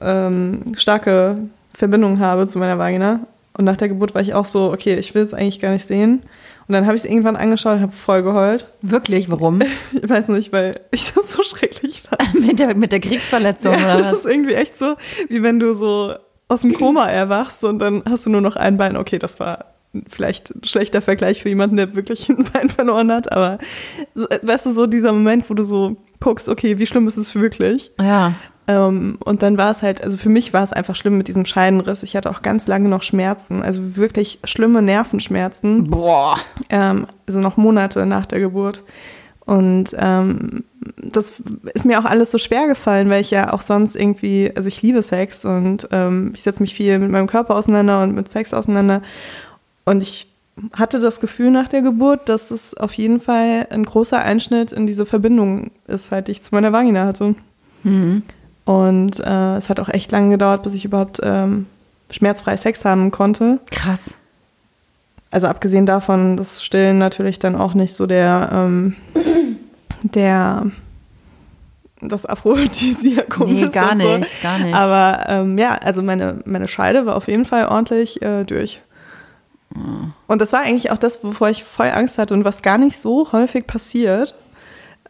[0.00, 1.36] ähm, starke
[1.74, 3.20] Verbindung habe zu meiner Vagina.
[3.56, 5.84] Und nach der Geburt war ich auch so, okay, ich will es eigentlich gar nicht
[5.84, 6.22] sehen.
[6.66, 8.66] Und dann habe ich es irgendwann angeschaut und habe voll geheult.
[8.82, 9.60] Wirklich, warum?
[9.92, 12.34] Ich weiß nicht, weil ich das so schrecklich fand.
[12.46, 14.18] mit, der, mit der Kriegsverletzung Ja, oder das was?
[14.20, 14.96] ist irgendwie echt so,
[15.28, 16.14] wie wenn du so
[16.48, 18.96] aus dem Koma erwachst und dann hast du nur noch ein Bein.
[18.96, 19.66] Okay, das war
[20.08, 23.58] vielleicht ein schlechter Vergleich für jemanden, der wirklich ein Bein verloren hat, aber
[24.14, 27.92] weißt du, so dieser Moment, wo du so guckst, okay, wie schlimm ist es wirklich?
[28.00, 28.34] Ja.
[28.66, 31.44] Ähm, und dann war es halt, also für mich war es einfach schlimm mit diesem
[31.44, 32.02] Scheidenriss.
[32.02, 36.38] Ich hatte auch ganz lange noch Schmerzen, also wirklich schlimme Nervenschmerzen Boah.
[36.70, 38.82] ähm, also noch Monate nach der Geburt.
[39.46, 40.64] Und ähm,
[40.96, 41.42] das
[41.74, 44.80] ist mir auch alles so schwer gefallen, weil ich ja auch sonst irgendwie, also ich
[44.80, 48.54] liebe Sex und ähm, ich setze mich viel mit meinem Körper auseinander und mit Sex
[48.54, 49.02] auseinander.
[49.84, 50.28] Und ich
[50.72, 54.86] hatte das Gefühl nach der Geburt, dass es auf jeden Fall ein großer Einschnitt in
[54.86, 57.34] diese Verbindung ist, halt, die ich zu meiner Vagina hatte.
[58.64, 61.66] Und äh, es hat auch echt lange gedauert, bis ich überhaupt ähm,
[62.10, 63.60] schmerzfrei Sex haben konnte.
[63.70, 64.16] Krass.
[65.30, 68.96] Also abgesehen davon, dass Stillen natürlich dann auch nicht so der, ähm,
[70.02, 70.70] der
[72.00, 73.72] das Aphrodisiakum Nee, ist.
[73.72, 74.16] gar und so.
[74.18, 74.74] nicht, gar nicht.
[74.74, 78.80] Aber ähm, ja, also meine, meine Scheide war auf jeden Fall ordentlich äh, durch.
[79.74, 80.12] Ah.
[80.26, 82.98] Und das war eigentlich auch das, wovor ich voll Angst hatte und was gar nicht
[82.98, 84.34] so häufig passiert.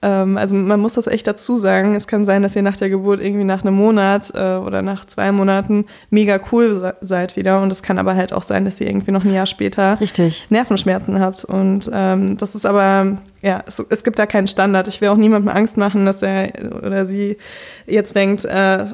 [0.04, 1.94] Ähm, also man muss das echt dazu sagen.
[1.94, 5.06] Es kann sein, dass ihr nach der Geburt irgendwie nach einem Monat äh, oder nach
[5.06, 7.62] zwei Monaten mega cool se seid wieder.
[7.62, 10.46] Und es kann aber halt auch sein, dass ihr irgendwie noch ein Jahr später Richtig.
[10.50, 11.44] Nervenschmerzen habt.
[11.44, 14.88] Und ähm, das ist aber, ja, es, es gibt da keinen Standard.
[14.88, 17.38] Ich will auch niemandem Angst machen, dass er oder sie
[17.86, 18.88] jetzt denkt, äh,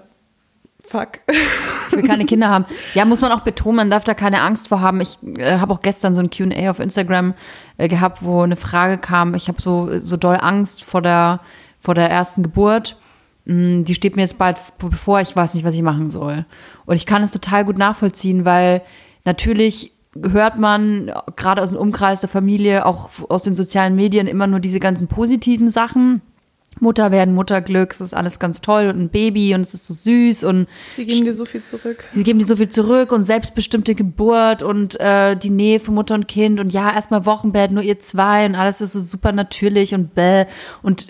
[0.91, 1.21] fuck.
[1.91, 2.67] Ich will keine Kinder haben.
[2.95, 5.01] Ja, muss man auch betonen, man darf da keine Angst vor haben.
[5.01, 7.35] Ich äh, habe auch gestern so ein Q&A auf Instagram
[7.79, 11.41] äh, gehabt, wo eine Frage kam, ich habe so, so doll Angst vor der,
[11.81, 12.97] vor der ersten Geburt.
[13.45, 16.45] Mm, Die steht mir jetzt bald bevor, ich weiß nicht, was ich machen soll.
[16.87, 18.83] Und ich kann es total gut nachvollziehen, weil
[19.25, 24.49] natürlich hört man gerade aus dem Umkreis der Familie, auch aus den sozialen Medien immer
[24.49, 26.21] nur diese ganzen positiven Sachen.
[26.79, 29.93] Mutter werden, Mutterglück, es ist alles ganz toll und ein Baby und es ist so
[29.93, 32.05] süß und Sie geben dir so viel zurück.
[32.13, 36.15] sie geben dir so viel zurück und selbstbestimmte Geburt und äh, die Nähe von Mutter
[36.15, 39.95] und Kind und ja, erstmal Wochenbett, nur ihr zwei und alles ist so super natürlich
[39.95, 40.47] und bäh.
[40.83, 41.09] Und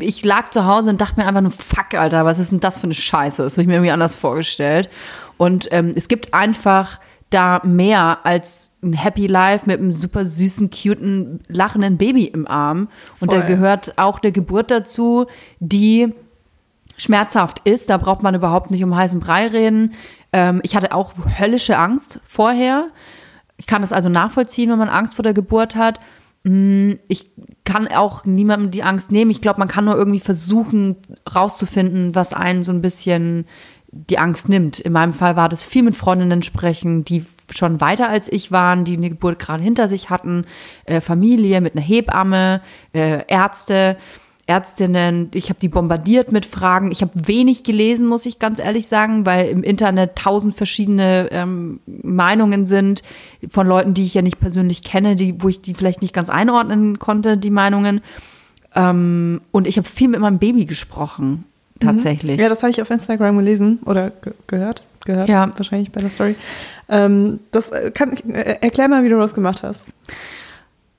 [0.00, 2.76] ich lag zu Hause und dachte mir einfach nur, fuck, Alter, was ist denn das
[2.76, 3.42] für eine Scheiße?
[3.42, 4.90] Das habe ich mir irgendwie anders vorgestellt.
[5.38, 6.98] Und ähm, es gibt einfach
[7.30, 12.88] da mehr als ein Happy Life mit einem super süßen, cuten, lachenden Baby im Arm.
[13.20, 13.46] Und da Voll.
[13.46, 15.26] gehört auch der Geburt dazu,
[15.58, 16.14] die
[16.96, 17.90] schmerzhaft ist.
[17.90, 19.94] Da braucht man überhaupt nicht um heißen Brei reden.
[20.32, 22.88] Ähm, ich hatte auch höllische Angst vorher.
[23.56, 25.98] Ich kann das also nachvollziehen, wenn man Angst vor der Geburt hat.
[26.44, 27.32] ich
[27.64, 29.32] kann auch niemandem die Angst nehmen.
[29.32, 30.94] Ich glaube, man kann nur irgendwie versuchen,
[31.34, 33.46] rauszufinden, was einen so ein bisschen
[34.10, 34.78] die Angst nimmt.
[34.78, 38.84] In meinem Fall war das viel mit Freundinnen sprechen, die schon weiter als ich waren,
[38.84, 40.44] die eine Geburt gerade hinter sich hatten,
[40.84, 42.60] äh, Familie mit einer Hebamme,
[42.92, 43.96] äh, Ärzte.
[44.48, 46.92] Ärztinnen, ich habe die bombardiert mit Fragen.
[46.92, 51.80] Ich habe wenig gelesen, muss ich ganz ehrlich sagen, weil im Internet tausend verschiedene ähm,
[51.86, 53.02] Meinungen sind
[53.48, 56.30] von Leuten, die ich ja nicht persönlich kenne, die, wo ich die vielleicht nicht ganz
[56.30, 58.02] einordnen konnte, die Meinungen.
[58.76, 61.44] Ähm, und ich habe viel mit meinem Baby gesprochen,
[61.80, 62.40] tatsächlich.
[62.40, 64.84] Ja, das habe ich auf Instagram gelesen oder ge gehört.
[65.04, 65.50] Gehört, Ja.
[65.56, 66.34] wahrscheinlich bei der Story.
[66.88, 69.86] Ähm, das äh, kann, äh, erklär mal, wie du das gemacht hast.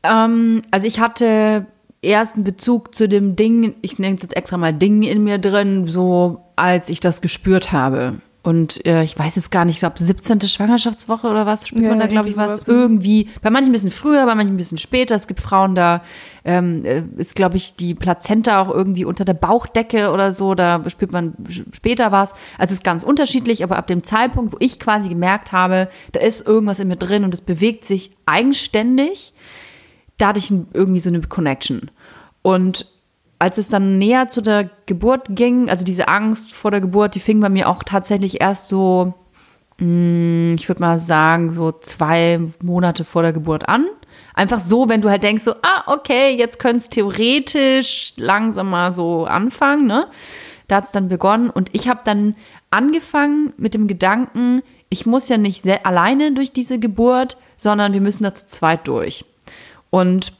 [0.03, 1.65] Ähm, also ich hatte
[2.01, 5.39] erst einen Bezug zu dem Ding, ich nenne es jetzt extra mal Ding in mir
[5.39, 8.15] drin, so als ich das gespürt habe.
[8.47, 10.39] Und äh, ich weiß jetzt gar nicht, ich glaube 17.
[10.39, 12.65] Schwangerschaftswoche oder was, spürt Ja, man da, glaube ich, was.
[12.65, 12.73] ne?
[12.73, 15.15] Irgendwie, bei manchen ein bisschen früher, bei manchen ein bisschen später.
[15.15, 16.01] Es gibt Frauen, da
[16.45, 20.81] ähm, äh, ist, glaube ich, die Plazenta auch irgendwie unter der Bauchdecke oder so, da
[20.89, 21.33] spürt man
[21.73, 22.35] später was.
[22.57, 26.21] Also es ist ganz unterschiedlich, aber ab dem Zeitpunkt, wo ich quasi gemerkt habe, da
[26.21, 29.33] ist irgendwas in mir drin und es bewegt sich eigenständig,
[30.17, 31.91] da hatte ich irgendwie so eine Connection.
[32.43, 32.85] Und
[33.39, 37.19] als es dann näher zu der Geburt ging, also diese Angst vor der Geburt, die
[37.19, 39.13] fing bei mir auch tatsächlich erst so,
[39.79, 43.85] mh, ich würde mal sagen, so zwei Monate vor der Geburt an.
[44.33, 48.91] Einfach so, wenn du halt denkst, so, ah, okay, jetzt könnte es theoretisch langsam mal
[48.91, 50.07] so anfangen, ne?
[50.67, 52.35] Da hat es dann begonnen und ich habe dann
[52.71, 58.23] angefangen mit dem Gedanken, ich muss ja nicht alleine durch diese Geburt, sondern wir müssen
[58.23, 59.25] da zu zweit durch.
[59.89, 60.33] Und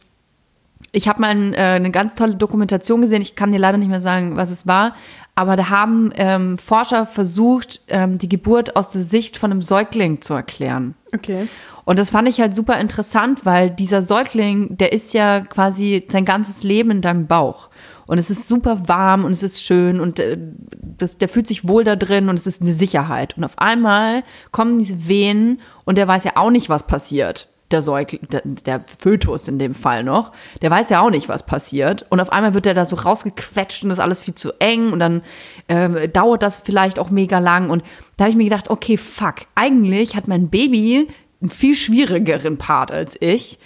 [0.91, 3.21] ich habe mal ein, äh, eine ganz tolle Dokumentation gesehen.
[3.21, 4.95] Ich kann dir leider nicht mehr sagen, was es war.
[5.36, 10.21] Aber da haben ähm, Forscher versucht, ähm, die Geburt aus der Sicht von einem Säugling
[10.21, 10.95] zu erklären.
[11.13, 11.47] Okay.
[11.86, 16.26] Und das fand ich halt super interessant, weil dieser Säugling, der ist ja quasi sein
[16.26, 17.69] ganzes Leben in deinem Bauch.
[18.08, 20.38] Und es ist super warm und es ist schön und äh,
[20.82, 23.38] das, der fühlt sich wohl da drin und es ist eine Sicherheit.
[23.38, 27.50] Und auf einmal kommen diese Wehen und der weiß ja auch nicht, was passiert.
[27.71, 31.45] Der Säugling, der, der Fötus in dem Fall noch, der weiß ja auch nicht, was
[31.45, 32.06] passiert.
[32.10, 34.99] Und auf einmal wird er da so rausgequetscht und ist alles viel zu eng und
[34.99, 35.21] dann
[35.67, 37.69] ähm, dauert das vielleicht auch mega lang.
[37.69, 37.84] Und
[38.15, 41.10] da habe ich mir gedacht, okay, fuck, eigentlich hat mein Baby
[41.41, 43.60] einen viel schwierigeren Part als ich.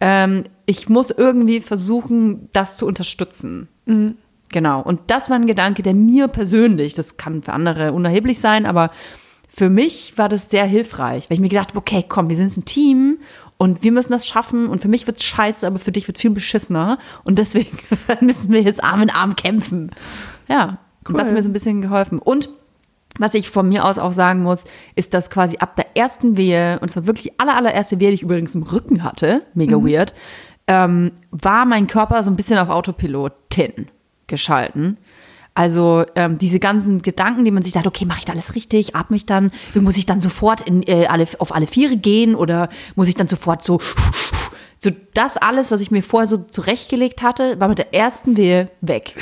[0.00, 3.68] Ähm, ich muss irgendwie versuchen, das zu unterstützen.
[4.52, 4.80] Genau.
[4.82, 8.90] Und das war ein Gedanke, der mir persönlich, das kann für andere unerheblich sein, aber
[9.56, 12.54] für mich war das sehr hilfreich, weil ich mir gedacht habe, okay, komm, wir sind
[12.58, 13.20] ein Team
[13.56, 16.30] und wir müssen das schaffen und für mich wird scheiße, aber für dich wird viel
[16.30, 17.78] beschissener und deswegen
[18.20, 19.92] müssen wir jetzt Arm in Arm kämpfen.
[20.46, 22.18] Ja, und das hat mir so ein bisschen geholfen.
[22.18, 22.50] Und
[23.18, 24.64] was ich von mir aus auch sagen muss,
[24.94, 28.22] ist, dass quasi ab der ersten Wehe, und zwar wirklich aller, allererste Wehe, die ich
[28.22, 30.12] übrigens im Rücken hatte, mega weird,
[30.66, 33.88] ähm, war mein Körper so ein bisschen auf Autopilotin
[34.26, 34.98] geschalten.
[35.56, 38.94] Also ähm, diese ganzen Gedanken, die man sich dachte, okay, mache ich da alles richtig?
[38.94, 39.50] Atme ich dann?
[39.74, 43.26] Muss ich dann sofort in, äh, alle, auf alle Viere gehen oder muss ich dann
[43.26, 43.78] sofort so
[44.78, 48.70] so das alles, was ich mir vorher so zurechtgelegt hatte, war mit der ersten Wehe
[48.82, 49.14] weg.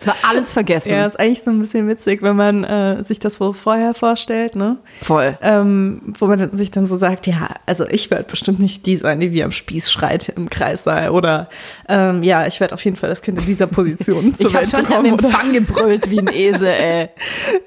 [0.00, 0.92] Es war alles vergessen.
[0.92, 4.54] Ja, ist eigentlich so ein bisschen witzig, wenn man äh, sich das wohl vorher vorstellt,
[4.54, 4.76] ne?
[5.02, 5.36] Voll.
[5.42, 9.18] Ähm, wo man sich dann so sagt, ja, also ich werde bestimmt nicht die sein,
[9.18, 11.10] die wie am Spieß schreit im Kreissaal.
[11.10, 11.48] Oder
[11.88, 14.66] ähm, ja, ich werde auf jeden Fall das Kind in dieser Position zur Ich habe
[14.66, 15.14] schon am bekommen.
[15.14, 17.08] Oder, Empfang gebrüllt wie ein Esel, ey.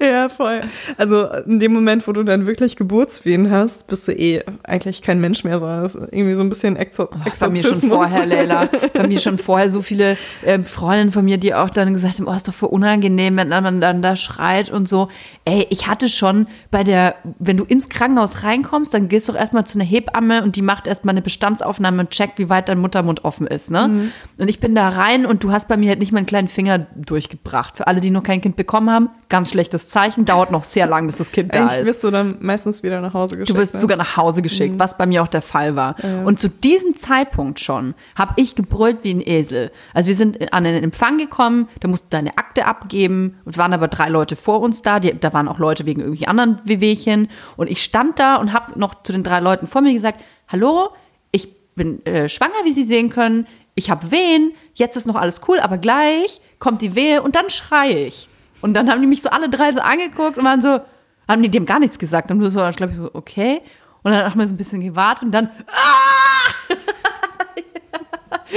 [0.00, 0.62] ja, voll.
[0.96, 5.20] Also in dem Moment, wo du dann wirklich Geburtswehen hast, bist du eh eigentlich kein
[5.20, 8.70] Mensch mehr, sondern das ist irgendwie so ein bisschen Exor Bei mir schon vorher, Leila.
[8.94, 10.16] Bei mir schon vorher so viele
[10.46, 13.48] ähm, Freundinnen von mir, die auch dann gesagt haben, oh, ist doch voll unangenehm, wenn
[13.48, 15.08] man dann da schreit und so.
[15.44, 19.38] Ey, ich hatte schon bei der, wenn du ins Krankenhaus reinkommst, dann gehst du doch
[19.38, 22.78] erstmal zu einer Hebamme und die macht erstmal eine Bestandsaufnahme und checkt, wie weit dein
[22.78, 23.88] Muttermund offen ist, ne?
[23.88, 24.12] Mhm.
[24.38, 26.48] Und ich bin da rein und du hast bei mir halt nicht mal einen kleinen
[26.48, 27.76] Finger durchgebracht.
[27.76, 31.06] Für alle, die noch kein Kind bekommen haben, ganz schlechtes Zeichen, dauert noch sehr lang,
[31.06, 31.86] bis das Kind da Eigentlich ist.
[31.86, 33.56] wirst du dann meistens wieder nach Hause geschickt.
[33.56, 33.80] Du wirst ne?
[33.80, 35.96] sogar nach Hause geschickt, was bei mir auch der Fall war.
[36.24, 39.70] Und zu diesem Zeitpunkt schon habe ich gebrüllt wie ein Esel.
[39.94, 43.72] Also wir sind an den Empfang gekommen, da musst du deine Akte abgeben und waren
[43.72, 45.00] aber drei Leute vor uns da.
[45.00, 47.28] Die, da waren auch Leute wegen irgendwie anderen Wehwehchen.
[47.56, 50.90] Und ich stand da und habe noch zu den drei Leuten vor mir gesagt, hallo,
[51.30, 53.46] ich bin äh, schwanger, wie Sie sehen können.
[53.74, 57.48] Ich habe Wehen, jetzt ist noch alles cool, aber gleich kommt die Wehe und dann
[57.48, 58.28] schreie ich.
[58.60, 60.80] Und dann haben die mich so alle drei so angeguckt und waren so,
[61.28, 62.30] haben die dem gar nichts gesagt.
[62.30, 63.60] Und nur so, glaube ich so, okay.
[64.02, 66.74] Und dann haben wir so ein bisschen gewartet und dann, ah!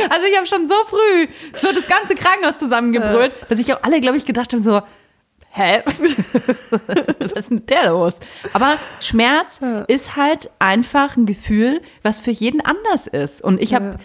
[0.10, 1.27] Also ich habe schon so früh
[1.62, 4.81] so das ganze Krankenhaus zusammengebrüllt, dass ich auch alle, glaube ich, gedacht haben so,
[5.51, 5.81] hä?
[7.19, 8.13] Was ist mit der los?
[8.53, 13.41] Aber Schmerz ist halt einfach ein Gefühl, was für jeden anders ist.
[13.41, 13.97] Und ich habe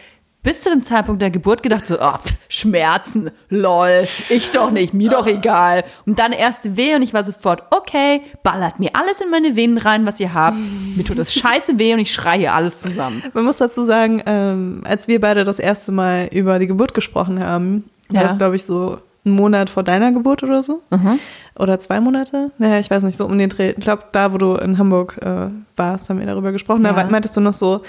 [0.42, 4.94] bis zu dem Zeitpunkt der Geburt gedacht, so, oh, pff, Schmerzen, lol, ich doch nicht,
[4.94, 5.84] mir doch egal.
[6.06, 9.76] Und dann erste Weh und ich war sofort, okay, ballert mir alles in meine Venen
[9.78, 10.56] rein, was ihr habt.
[10.96, 13.22] Mir tut das scheiße weh und ich schreie alles zusammen.
[13.34, 17.40] Man muss dazu sagen, ähm, als wir beide das erste Mal über die Geburt gesprochen
[17.44, 18.28] haben, war Ja.
[18.28, 20.80] das, glaube ich, so ein Monat vor deiner Geburt oder so.
[21.58, 22.52] Oder zwei Monate.
[22.56, 23.72] Naja, ich weiß nicht, so um den Dreh.
[23.76, 26.82] Ich glaube, da, wo du in Hamburg äh, warst, haben wir darüber gesprochen.
[26.84, 27.04] Da Ja.
[27.04, 27.82] meintest du noch so,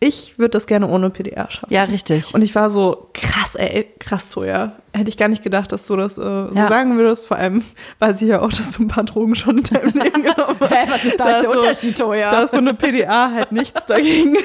[0.00, 1.72] ich würde das gerne ohne PDA schaffen.
[1.72, 2.34] Ja, richtig.
[2.34, 4.72] Und ich war so, krass, ey, krass, Toja.
[4.92, 6.68] Hätte ich gar nicht gedacht, dass du das äh, so Ja.
[6.68, 7.26] sagen würdest.
[7.26, 7.64] Vor allem
[8.00, 10.70] weiß ich ja auch, dass du ein paar Drogen schon in deinem Leben genommen hast.
[10.72, 12.30] Hä, was ist da jetzt der so, Unterschied, Toja?
[12.30, 14.36] Da ist so eine PDA halt nichts dagegen.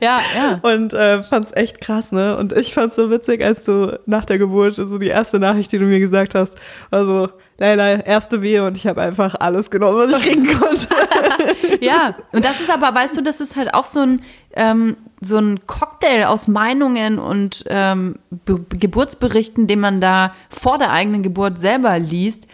[0.00, 0.58] ja, ja.
[0.62, 2.36] Und äh, fand's echt krass, ne?
[2.36, 5.78] Und ich fand's so witzig, als du nach der Geburt, so die erste Nachricht, die
[5.78, 6.56] du mir gesagt hast,
[6.90, 10.86] war so, Leila, erste Wehe und ich habe einfach alles genommen, was ich kriegen konnte.
[11.80, 14.22] Ja, und das ist aber, weißt du, das ist halt auch so ein,
[14.54, 20.90] ähm, so ein Cocktail aus Meinungen und ähm, Be Geburtsberichten, den man da vor der
[20.90, 22.46] eigenen Geburt selber liest,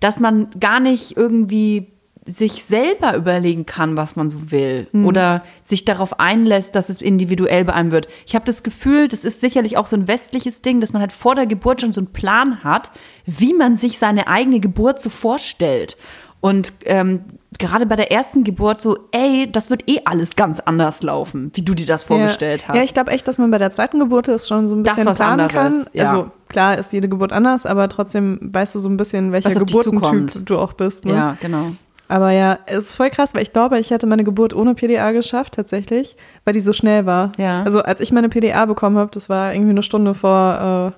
[0.00, 1.88] dass man gar nicht irgendwie
[2.26, 7.64] sich selber überlegen kann, was man so will oder sich darauf einlässt, dass es individuell
[7.64, 8.08] bei einem wird.
[8.26, 11.12] Ich habe das Gefühl, das ist sicherlich auch so ein westliches Ding, dass man halt
[11.12, 12.92] vor der Geburt schon so einen Plan hat,
[13.24, 15.96] wie man sich seine eigene Geburt so vorstellt.
[16.40, 17.22] Und ähm,
[17.58, 21.62] gerade bei der ersten Geburt so, ey, das wird eh alles ganz anders laufen, wie
[21.62, 22.68] du dir das vorgestellt ja.
[22.68, 22.76] hast.
[22.76, 24.94] Ja, ich glaube echt, dass man bei der zweiten Geburt es schon so ein Das
[24.94, 25.92] bisschen was planen anderes, kann.
[25.92, 26.04] ja.
[26.04, 30.46] Also klar ist jede Geburt anders, aber trotzdem weißt du so ein bisschen, welcher Geburtentyp
[30.46, 31.04] du auch bist.
[31.04, 31.14] Ne?
[31.14, 31.72] ja, genau.
[32.08, 35.12] Aber ja, es ist voll krass, weil ich glaube, ich hätte meine Geburt ohne PDA
[35.12, 37.30] geschafft, tatsächlich, weil die so schnell war.
[37.36, 37.62] Ja.
[37.62, 40.94] Also als ich meine PDA bekommen habe, das war irgendwie eine Stunde vor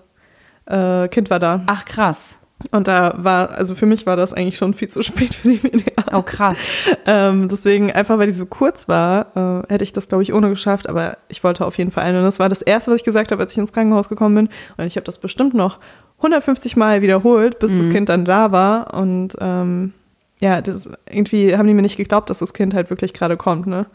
[0.68, 1.62] äh, äh, Kind war da.
[1.66, 2.38] Ach, krass.
[2.70, 5.58] Und da war, also für mich war das eigentlich schon viel zu spät für die
[5.58, 6.16] PDA.
[6.16, 6.58] Oh, krass.
[7.06, 10.48] Ähm, deswegen, einfach weil die so kurz war, äh, hätte ich das, glaube ich, ohne
[10.48, 10.88] geschafft.
[10.88, 12.18] Aber ich wollte auf jeden Fall eine.
[12.18, 14.48] Und das war das Erste, was ich gesagt habe, als ich ins Krankenhaus gekommen bin.
[14.76, 15.78] Und ich habe das bestimmt noch
[16.18, 18.94] 150 Mal wiederholt, bis das Kind dann da war.
[18.94, 19.92] Und ähm,
[20.40, 23.66] ja, das, irgendwie haben die mir nicht geglaubt, dass das Kind halt wirklich gerade kommt.
[23.66, 23.86] Ne?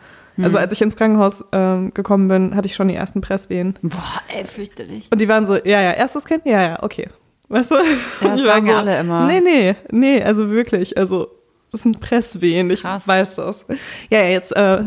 [0.41, 3.77] Also als ich ins Krankenhaus ähm, gekommen bin, hatte ich schon die ersten Presswehen.
[3.82, 5.08] Boah, ey, fürchterlich.
[5.12, 6.45] Und die waren so, ja, ja, erstes Kind?
[6.45, 7.10] Ja, ja, okay.
[7.49, 7.75] Weißt du?
[7.75, 7.81] Ja,
[8.21, 9.25] das sagen ja alle immer.
[9.25, 10.97] Nee, nee, nee, also wirklich.
[10.97, 11.27] Also,
[11.71, 13.07] das sind Presswehen, ich Krass.
[13.07, 13.65] weiß das.
[14.10, 14.83] Ja, jetzt äh,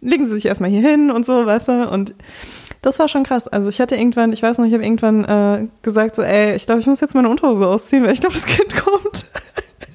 [0.00, 1.88] legen sie sich erstmal hier hin und so, weißt du?
[1.90, 2.14] Und
[2.82, 3.48] das war schon krass.
[3.48, 6.66] Also, ich hatte irgendwann, ich weiß noch, ich habe irgendwann äh, gesagt, so, ey, ich
[6.66, 9.26] glaube, ich muss jetzt meine Unterhose ausziehen, weil ich glaube, das Kind kommt.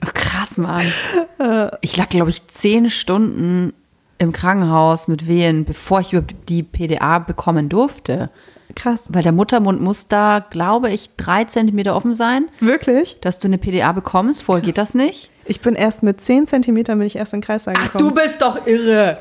[0.06, 0.86] Oh, krass, Mann.
[1.82, 3.74] Ich lag, glaube ich, zehn Stunden
[4.20, 8.30] im Krankenhaus mit Wehen, bevor ich überhaupt die PDA bekommen durfte.
[8.76, 9.04] Krass.
[9.10, 13.18] Weil der Muttermund muss da, glaube ich, drei Zentimeter offen sein, Wirklich?
[13.22, 14.44] dass du eine PDA bekommst.
[14.44, 15.30] Vorher geht das nicht.
[15.46, 18.14] Ich bin erst mit 10 Zentimetern bin ich erst in den Kreis gekommen.
[18.14, 19.18] bist doch irre.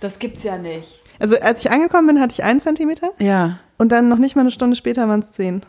[0.00, 1.00] Das gibt's ja nicht.
[1.18, 3.10] Also, als ich angekommen bin, hatte ich einen Zentimeter.
[3.18, 3.58] Ja.
[3.76, 5.62] Und dann noch nicht mal eine Stunde später waren es zehn.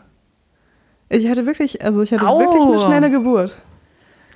[1.08, 2.38] Ich hatte wirklich, also ich hatte Au.
[2.38, 3.58] wirklich eine schnelle Geburt.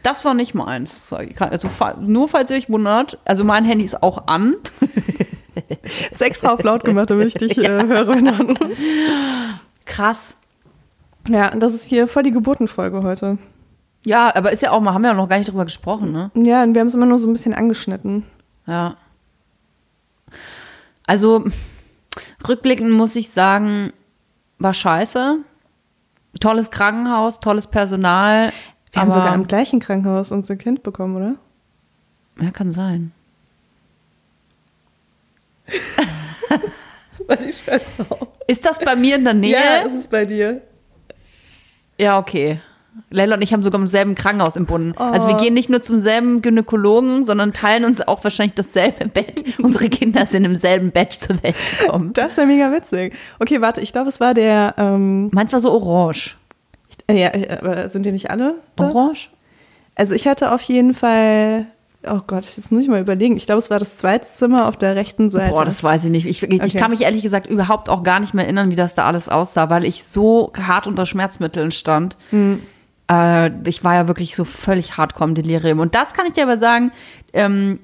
[0.03, 1.13] Das war nicht meins.
[1.39, 4.57] Also nur falls ihr euch wundert, also mein Handy ist auch an.
[6.11, 8.85] Ist extra auf laut gemacht, damit ich dich äh, höre, wenn du anrufst.
[9.85, 10.37] Krass.
[11.29, 13.39] Ja, das ist hier voll die Geburtenfolge heute.
[14.05, 16.31] Ja, aber ist ja auch mal, haben wir ja noch gar nicht drüber gesprochen, ne?
[16.35, 18.25] Ja, und wir haben es immer nur so ein bisschen angeschnitten.
[18.67, 18.97] Ja.
[21.07, 21.45] Also,
[22.47, 23.93] rückblickend muss ich sagen,
[24.59, 25.39] war scheiße.
[26.41, 28.53] Tolles Krankenhaus, tolles Personal.
[28.93, 31.37] Wir haben sogar im gleichen Krankenhaus unser Kind bekommen, oder?
[32.45, 33.13] Ja, kann sein.
[37.27, 38.29] War die Scheiße auch.
[38.47, 39.53] Ist das bei mir in der Nähe?
[39.53, 40.61] Ja, es ist bei dir.
[41.99, 42.61] Ja, okay.
[43.11, 44.97] Leila und ich haben sogar im selben Krankenhaus entbunden.
[44.97, 45.39] Also wir Oh.
[45.41, 49.43] gehen nicht nur zum selben Gynäkologen, sondern teilen uns auch wahrscheinlich dasselbe Bett.
[49.59, 52.13] Unsere Kinder sind im selben Bett zur Welt gekommen.
[52.13, 53.15] Das wäre mega witzig.
[53.41, 56.37] Okay, warte, ich glaube, es war der, ähm, Meins war so orange.
[57.09, 58.85] äh, ja, äh, aber sind die nicht alle da?
[58.91, 59.31] Orange?
[59.97, 61.67] Also ich hatte auf jeden Fall,
[62.09, 63.37] oh Gott, jetzt muss ich mal überlegen.
[63.37, 65.53] Ich glaube, es war das zweite Zimmer auf der rechten Seite.
[65.55, 66.27] Boah, das weiß ich nicht.
[66.27, 66.79] Ich, ich, ich Okay.
[66.79, 69.71] kann mich ehrlich gesagt überhaupt auch gar nicht mehr erinnern, wie das da alles aussah,
[69.71, 72.17] weil ich so hart unter Schmerzmitteln stand.
[73.11, 75.81] Äh, ich war ja wirklich so völlig hardcore im Delirium.
[75.81, 76.93] Und das kann ich dir aber sagen,
[77.33, 77.79] ähm,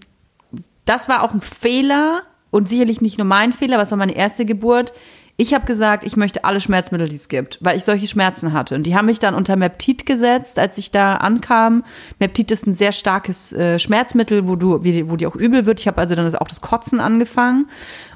[0.85, 4.45] das war auch ein Fehler und sicherlich nicht nur mein Fehler, was war meine erste
[4.45, 4.93] Geburt.
[5.41, 8.75] Ich habe gesagt, ich möchte alle Schmerzmittel, die es gibt, weil ich solche Schmerzen hatte.
[8.75, 11.83] Und die haben mich dann unter Meptit gesetzt, als ich da ankam.
[12.19, 15.81] Meptit ist ein sehr starkes äh, Schmerzmittel, wo du, wo dir auch übel wird.
[15.81, 17.71] Ich habe also dann auch das Kotzen angefangen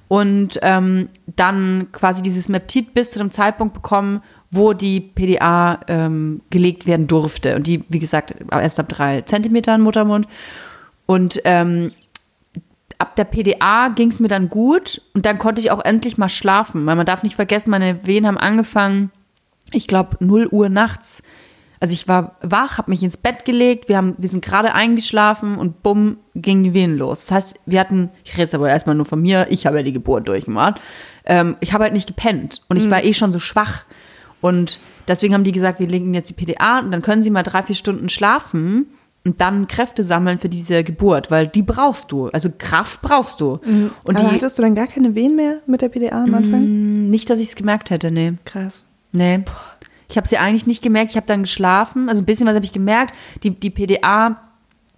[0.06, 6.42] und ähm, dann quasi dieses Meptit bis zu dem Zeitpunkt bekommen, wo die PDA ähm,
[6.50, 7.56] gelegt werden durfte.
[7.56, 10.28] Und die, wie gesagt, erst ab drei Zentimetern Muttermund.
[11.06, 11.90] Und ähm,
[13.04, 16.30] ab der PDA ging es mir dann gut und dann konnte ich auch endlich mal
[16.30, 19.10] schlafen, weil man darf nicht vergessen, meine Wehen haben angefangen,
[19.72, 21.22] ich glaube, 0 Uhr nachts.
[21.80, 25.58] Also ich war wach, habe mich ins Bett gelegt, wir, haben, wir sind gerade eingeschlafen
[25.58, 27.26] und bumm, gingen die Wehen los.
[27.26, 29.82] Das heißt, wir hatten, ich rede jetzt aber erstmal nur von mir, ich habe ja
[29.82, 30.80] die Geburt durchgemacht.
[31.26, 33.84] Ähm, ich habe halt nicht gepennt und ich war eh schon so schwach.
[34.40, 37.42] Und deswegen haben die gesagt, wir legen jetzt die PDA und dann können sie mal
[37.42, 38.86] drei, vier Stunden schlafen
[39.24, 42.28] und dann Kräfte sammeln für diese Geburt, weil die brauchst du.
[42.28, 43.58] Also Kraft brauchst du.
[44.04, 47.08] Und Aber die, hattest du dann gar keine Wehen mehr mit der PDA am Anfang?
[47.08, 48.34] nicht, dass ich es gemerkt hätte, nee.
[48.44, 48.87] Krass.
[49.12, 49.40] Nee.
[50.10, 51.10] Ich habe sie eigentlich nicht gemerkt.
[51.10, 52.08] Ich habe dann geschlafen.
[52.08, 53.14] Also ein bisschen was habe ich gemerkt.
[53.42, 54.40] Die, die PDA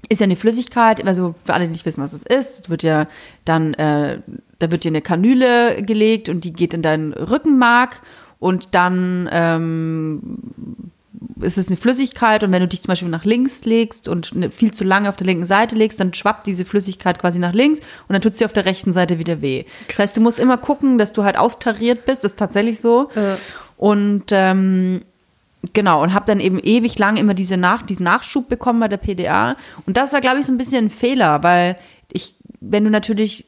[0.08, 1.06] ist ja eine Flüssigkeit.
[1.06, 3.06] Also für alle, die nicht wissen, was es ist, es wird ja
[3.44, 4.20] dann, äh,
[4.58, 8.02] da wird dir eine Kanüle gelegt und die geht in deinen Rückenmark
[8.38, 10.38] und dann ähm,
[11.40, 14.50] ist es eine Flüssigkeit und wenn du dich zum Beispiel nach links legst und ne-
[14.50, 17.80] viel zu lange auf der linken Seite legst, dann schwappt diese Flüssigkeit quasi nach links
[17.80, 19.64] und dann tut sie auf der rechten Seite wieder weh.
[19.88, 22.24] Das heißt, du musst immer gucken, dass du halt austariert bist.
[22.24, 23.08] Das ist tatsächlich so.
[23.76, 25.02] Und ähm,
[25.72, 28.96] genau, und habe dann eben ewig lang immer diese Nach diesen Nachschub bekommen bei der
[28.98, 29.56] PDA.
[29.86, 31.76] Und das war, glaube ich, so ein bisschen ein Fehler, weil
[32.12, 33.46] ich, wenn du natürlich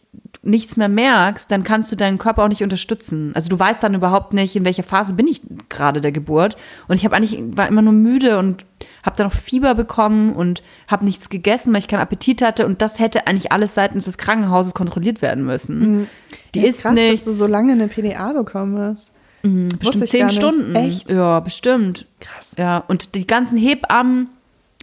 [0.48, 3.32] nichts mehr merkst, dann kannst du deinen Körper auch nicht unterstützen.
[3.34, 6.56] Also du weißt dann überhaupt nicht, in welcher Phase bin ich gerade der Geburt.
[6.88, 8.64] Und ich habe eigentlich war immer nur müde und
[9.02, 12.66] habe dann auch Fieber bekommen und habe nichts gegessen, weil ich keinen Appetit hatte.
[12.66, 16.08] Und das hätte eigentlich alles seitens des Krankenhauses kontrolliert werden müssen.
[16.54, 19.12] Die Ja, ist krass, nicht dass du so lange eine PDA bekommen hast.
[19.42, 20.30] Wusste bestimmt zehn.
[20.30, 20.74] Stunden.
[20.74, 21.10] Echt?
[21.10, 22.06] Ja, bestimmt.
[22.20, 22.54] Krass.
[22.58, 24.28] Ja, und die ganzen Hebammen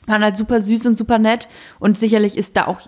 [0.05, 1.47] waren halt super süß und super nett.
[1.79, 2.81] Und sicherlich ist da auch,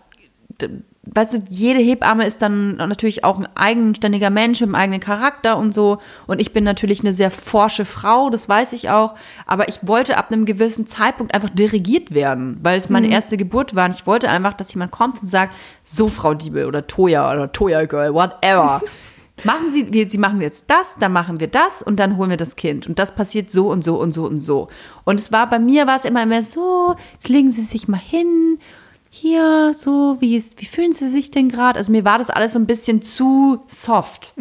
[1.14, 5.58] weißt du, jede Hebamme ist dann natürlich auch ein eigenständiger Mensch mit einem eigenen Charakter
[5.58, 5.98] und so.
[6.28, 9.16] Und ich bin natürlich eine sehr forsche Frau, das weiß ich auch.
[9.46, 13.76] Aber ich wollte ab einem gewissen Zeitpunkt einfach dirigiert werden, weil es meine erste Geburt
[13.76, 13.86] war.
[13.86, 17.52] Und ich wollte einfach, dass jemand kommt und sagt, so Frau Diebel oder Toya oder
[17.52, 18.82] Toya Girl, whatever.
[19.44, 22.38] Machen Sie, wir, Sie machen jetzt das, dann machen wir das und dann holen wir
[22.38, 22.88] das Kind.
[22.88, 24.68] Und das passiert so und so und so und so.
[25.04, 28.00] Und es war bei mir war es immer mehr so, jetzt legen Sie sich mal
[28.00, 28.58] hin,
[29.10, 31.78] hier, so, wie, ist, wie fühlen Sie sich denn gerade?
[31.78, 34.34] Also mir war das alles so ein bisschen zu soft.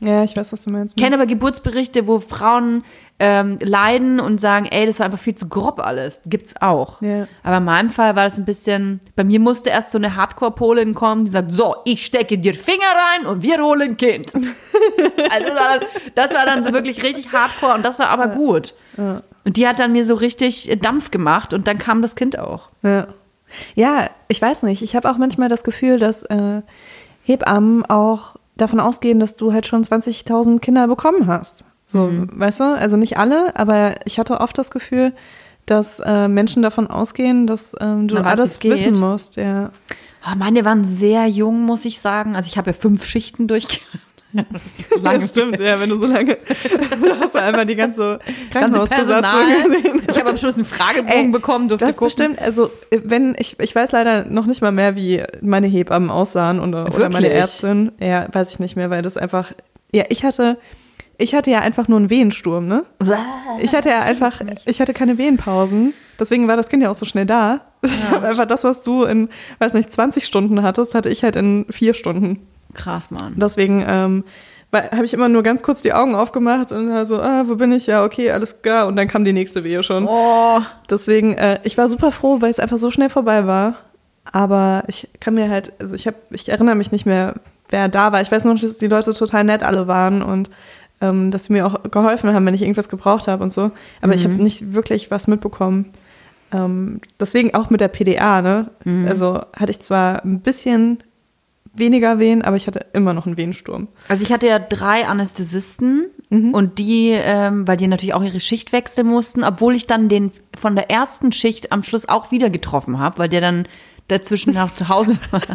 [0.00, 0.96] Ja, ich weiß, was du meinst.
[0.96, 2.84] Ich kenne aber Geburtsberichte, wo Frauen
[3.18, 6.22] ähm, leiden und sagen, ey, das war einfach viel zu grob alles.
[6.24, 7.02] Gibt's auch.
[7.02, 7.28] Ja.
[7.42, 10.94] Aber in meinem Fall war das ein bisschen, bei mir musste erst so eine Hardcore-Polin
[10.94, 14.32] kommen, die sagt, so, ich stecke dir Finger rein und wir holen Kind.
[14.34, 18.28] also das war, dann, das war dann so wirklich richtig Hardcore und das war aber
[18.28, 18.72] gut.
[19.44, 22.70] Und die hat dann mir so richtig Dampf gemacht und dann kam das Kind auch.
[22.82, 23.08] Ja.
[23.74, 24.82] Ja, ich weiß nicht.
[24.82, 26.62] Ich habe auch manchmal das Gefühl, dass äh,
[27.22, 31.64] Hebammen auch davon ausgehen, dass du halt schon 20.000 Kinder bekommen hast.
[31.86, 32.28] So, Mhm.
[32.32, 32.64] weißt du?
[32.76, 35.12] Also nicht alle, aber ich hatte oft das Gefühl,
[35.66, 39.36] dass äh, Menschen davon ausgehen, dass ähm, du Man alles wissen musst.
[39.36, 39.70] Ja.
[40.26, 42.36] Oh, meine waren sehr jung, muss ich sagen.
[42.36, 43.98] Also ich habe ja fünf Schichten durchgemacht.
[45.02, 46.36] Das stimmt, ja, wenn du so lange,
[47.02, 48.18] du hast du einmal die ganze
[48.50, 50.02] Krankenhausbesatzung gesehen.
[50.10, 52.06] Ich habe am Schluss einen Fragebogen Ey, bekommen, durfte Das gucken.
[52.06, 56.60] bestimmt, also wenn ich, ich weiß leider noch nicht mal mehr, wie meine Hebammen aussahen
[56.60, 57.30] oder, oder meine?
[57.30, 57.92] Ärztin.
[58.00, 59.52] Ja, weiß ich nicht mehr, weil das einfach,
[59.92, 60.58] ja, ich hatte,
[61.18, 62.84] ich hatte ja einfach nur einen Wehensturm, ne?
[63.60, 65.92] Ich hatte ja einfach, ich hatte keine Wehenpausen.
[66.18, 67.60] Deswegen war das Kind ja auch so schnell da.
[68.22, 71.94] einfach das, was du in, weiß nicht, 20 Stunden hattest, hatte ich halt in vier
[71.94, 72.46] Stunden.
[72.74, 73.34] Krass, Mann.
[73.36, 74.24] Deswegen ähm,
[74.72, 77.72] habe ich immer nur ganz kurz die Augen aufgemacht und war so, ah, wo bin
[77.72, 77.86] ich?
[77.86, 78.86] Ja, okay, alles klar.
[78.86, 80.06] Und dann kam die nächste Wehe schon.
[80.06, 83.74] Oh, Deswegen, äh, ich war super froh, weil es einfach so schnell vorbei war.
[84.32, 87.34] Aber ich kann mir halt, also ich habe, ich erinnere mich nicht mehr,
[87.68, 88.20] wer da war.
[88.20, 90.50] Ich weiß nur, dass die Leute total nett alle waren und
[91.00, 93.70] ähm, dass sie mir auch geholfen haben, wenn ich irgendwas gebraucht habe und so.
[94.02, 95.86] Aber ich habe nicht wirklich was mitbekommen.
[96.52, 98.70] Ähm, deswegen auch mit der PDA, ne?
[99.08, 101.02] Also hatte ich zwar ein bisschen
[101.72, 103.88] weniger Wehen, aber ich hatte immer noch einen Wehensturm.
[104.08, 106.54] Also ich hatte ja drei Anästhesisten Mhm.
[106.54, 110.30] und die, ähm, weil die natürlich auch ihre Schicht wechseln mussten, obwohl ich dann den
[110.56, 113.66] von der ersten Schicht am Schluss auch wieder getroffen habe, weil der dann
[114.08, 115.40] dazwischen noch zu Hause war.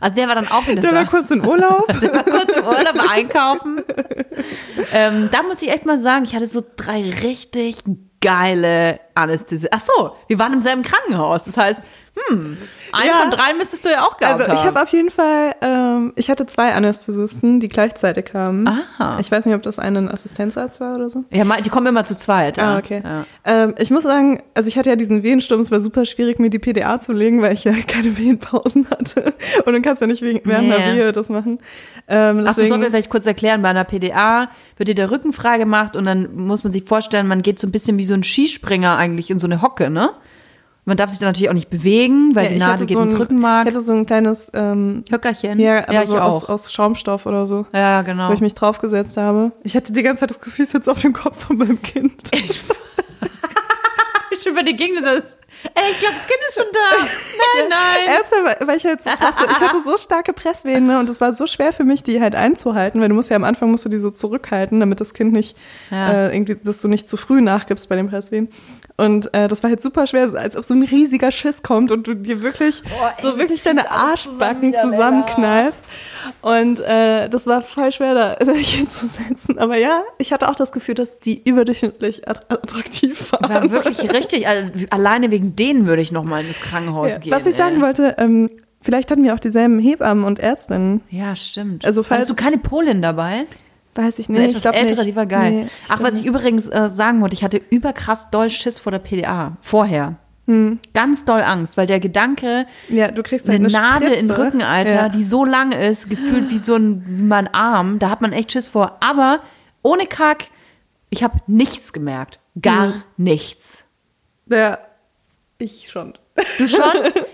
[0.00, 0.96] Also der war dann auch wieder Der da.
[0.98, 1.88] war kurz in Urlaub.
[2.00, 3.82] Der war kurz im Urlaub einkaufen.
[4.94, 7.82] ähm, da muss ich echt mal sagen, ich hatte so drei richtig
[8.20, 9.66] geile Anästhesie.
[9.72, 11.44] Ach so, wir waren im selben Krankenhaus.
[11.44, 11.82] Das heißt,
[12.28, 12.56] hm,
[12.92, 13.14] einen Ja.
[13.20, 16.30] von drei müsstest du ja auch gehabt Also ich habe auf jeden Fall, ähm, ich
[16.30, 18.66] hatte zwei Anästhesisten, die gleichzeitig kamen.
[18.66, 19.18] Aha.
[19.20, 21.24] Ich weiß nicht, ob das eine ein Assistenzarzt war oder so.
[21.30, 22.58] Ja, die kommen immer zu zweit.
[22.58, 23.02] Ah, okay.
[23.04, 23.24] Ja.
[23.44, 26.50] Ähm, ich muss sagen, also ich hatte ja diesen Wehensturm, es war super schwierig, mir
[26.50, 29.34] die PDA zu legen, weil ich ja keine Wehenpausen hatte.
[29.64, 30.76] Und du kannst ja nicht wegen- während Nee.
[30.78, 31.58] der Wehe das machen.
[32.08, 35.10] Ähm, Ach so, deswegen, sollen wir vielleicht kurz erklären, bei einer PDA wird dir der
[35.10, 38.04] Rücken frei gemacht und dann muss man sich vorstellen, man geht so ein bisschen wie
[38.04, 40.10] so ein Skispringer eigentlich in so eine Hocke, ne?
[40.88, 43.02] Man darf sich dann natürlich auch nicht bewegen, weil Ja, die ich Nadel geht so
[43.02, 43.68] ins ein- Rückenmark.
[43.68, 45.60] Ich hatte so ein kleines, ähm, Höckerchen.
[45.60, 46.48] ja, aber ja ich so aus, auch.
[46.48, 48.30] aus Schaumstoff oder so, ja, genau.
[48.30, 49.52] wo ich mich draufgesetzt habe.
[49.62, 52.14] Ich hatte die ganze Zeit das Gefühl, ich sitze auf dem Kopf von meinem Kind.
[54.42, 55.22] schon bei dir ging das.
[55.74, 56.98] Ey, ich glaube, das Kind ist schon da.
[57.00, 58.16] Nein, nein.
[58.16, 61.46] Ernsthaft, weil- ich jetzt fast, ich hatte so starke Presswehen ne, und es war so
[61.46, 63.98] schwer für mich, die halt einzuhalten, weil du musst ja am Anfang musst du die
[63.98, 65.56] so zurückhalten, damit das Kind nicht
[65.90, 66.12] Ja.
[66.28, 68.48] äh, irgendwie, dass du nicht zu früh nachgibst bei den Presswehen.
[68.96, 72.06] Und äh, das war halt super schwer, als ob so ein riesiger Schiss kommt und
[72.06, 72.82] du dir wirklich
[73.22, 75.86] so wirklich deine Arschbacken zusammenkneifst.
[76.42, 79.58] Und äh, das war voll schwer, da hinzusetzen.
[79.58, 83.48] Aber ja, ich hatte auch das Gefühl, dass die überdurchschnittlich att- attraktiv waren.
[83.48, 84.46] War wirklich richtig.
[84.48, 87.18] Also, alleine wegen denen würde ich noch mal ins Krankenhaus Ja.
[87.18, 87.32] gehen.
[87.32, 87.82] Was ich sagen ey.
[87.82, 91.00] wollte, ähm, vielleicht hatten wir auch dieselben Hebammen und Ärztinnen.
[91.10, 91.84] Ja, stimmt.
[91.84, 93.46] Also, falls- Hattest du keine Polin dabei?
[93.94, 94.54] Weiß ich So nicht.
[94.56, 95.08] etwas ich ältere, nicht.
[95.12, 95.50] die war geil.
[95.52, 99.00] Nee, Ach, was ich übrigens äh, sagen wollte, ich hatte überkrass doll Schiss vor der
[99.00, 99.56] PDA.
[99.60, 100.16] Vorher.
[100.94, 104.24] Ganz doll Angst, weil der Gedanke, Ja, du kriegst halt eine eine Nadel in den
[104.30, 104.38] Spritze.
[104.42, 105.08] Rücken, Alter, Ja.
[105.10, 108.52] die so lang ist, gefühlt wie so ein, wie mein Arm, da hat man echt
[108.52, 108.96] Schiss vor.
[109.00, 109.40] Aber
[109.82, 110.44] ohne Kack,
[111.10, 112.40] ich habe nichts gemerkt.
[112.62, 113.02] Gar Mhm.
[113.18, 113.84] nichts.
[114.50, 114.78] ja,
[115.58, 116.14] ich schon.
[116.58, 116.82] Du schon?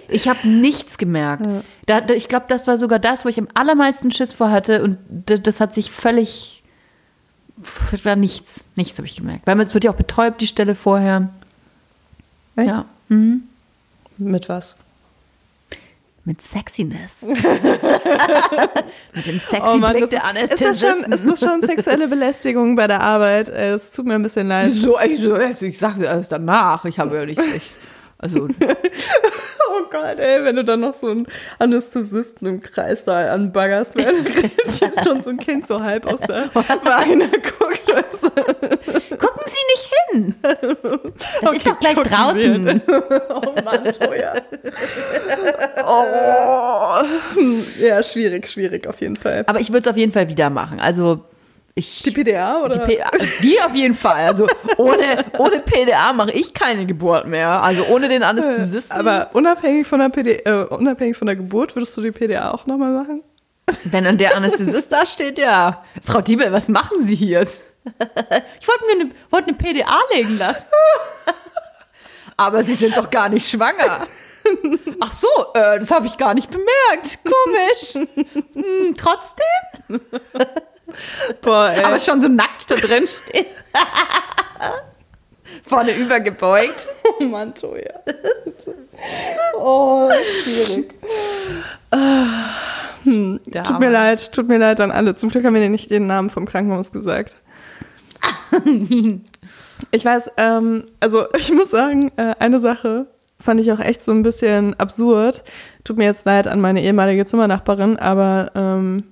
[0.08, 1.44] Ich habe nichts gemerkt.
[1.86, 4.82] Da, da, ich glaube, das war sogar das, wo ich am allermeisten Schiss vor hatte
[4.82, 6.62] und das hat sich völlig
[7.90, 9.46] das war nichts, nichts habe ich gemerkt.
[9.46, 11.30] Weil man- es wird ja auch betäubt, die Stelle vorher.
[12.54, 12.68] Echt?
[12.68, 12.84] Ja.
[14.18, 14.76] Mit was?
[16.24, 17.22] Mit Sexiness.
[19.14, 21.12] Mit dem sexy Oh Mann, Blick das der ist, ist, das schon, Anästhesisten.
[21.12, 23.48] ist das schon sexuelle Belästigung bei der Arbeit?
[23.48, 24.70] Äh, Es tut mir ein bisschen leid.
[24.70, 26.84] So, ich, so, ich sage alles danach.
[26.84, 27.40] Ich habe ja nicht.
[27.40, 27.62] Ich,
[28.24, 28.48] also,
[29.70, 31.26] Oh Gott, ey, wenn du dann noch so einen
[31.58, 34.14] Anästhesisten im Kreis da anbaggerst, weil
[34.80, 37.80] jetzt schon so ein Kind so halb aus der Vagina guckt.
[39.18, 40.34] gucken Sie nicht hin.
[41.42, 42.82] Das ist doch gleich draußen.
[43.28, 44.34] Oh Mann, Joja.
[45.86, 47.02] Oh.
[47.34, 49.44] Hm, Ja, schwierig, schwierig auf jeden Fall.
[49.46, 50.80] Aber ich würde es auf jeden Fall wieder machen.
[50.80, 51.24] Also,
[51.74, 52.02] ich.
[52.02, 52.86] Die PDA oder?
[52.86, 53.10] Die, PDA,
[53.42, 54.26] die auf jeden Fall.
[54.26, 54.46] Also
[54.76, 57.62] ohne, ohne PDA mache ich keine Geburt mehr.
[57.62, 58.96] Also ohne den Anästhesisten.
[58.96, 62.66] Aber unabhängig von der PD, äh, unabhängig von der Geburt, würdest du die PDA auch
[62.66, 63.22] nochmal machen?
[63.84, 65.82] wenn dann der Anästhesist da steht, ja.
[66.04, 67.46] Frau Diebel, was machen Sie hier?
[68.60, 70.70] Ich wollte mir eine, wollte eine PDA legen lassen.
[72.34, 74.06] Aber Sie sind doch gar nicht schwanger.
[75.00, 77.18] Ach so, äh, das habe ich gar nicht bemerkt.
[77.22, 78.08] Komisch.
[78.54, 80.00] Hm, trotzdem?
[81.40, 81.82] Boah, ey.
[81.84, 83.46] Aber schon so nackt da drin steht.
[85.66, 86.88] Vorne übergebeugt.
[87.20, 88.00] oh Mann, Toja.
[89.56, 90.10] Oh,
[90.42, 90.94] schwierig.
[91.92, 93.86] Der Tut Arme.
[93.86, 95.14] mir leid, tut mir leid an alle.
[95.14, 97.36] Zum Glück haben wir dir nicht den Namen vom Krankenhaus gesagt.
[99.90, 103.06] Ich weiß, ähm, also ich muss sagen, äh, eine Sache
[103.40, 105.42] fand ich auch echt so ein bisschen absurd.
[105.82, 109.02] Tut mir jetzt leid an meine ehemalige Zimmernachbarin, aber ähm,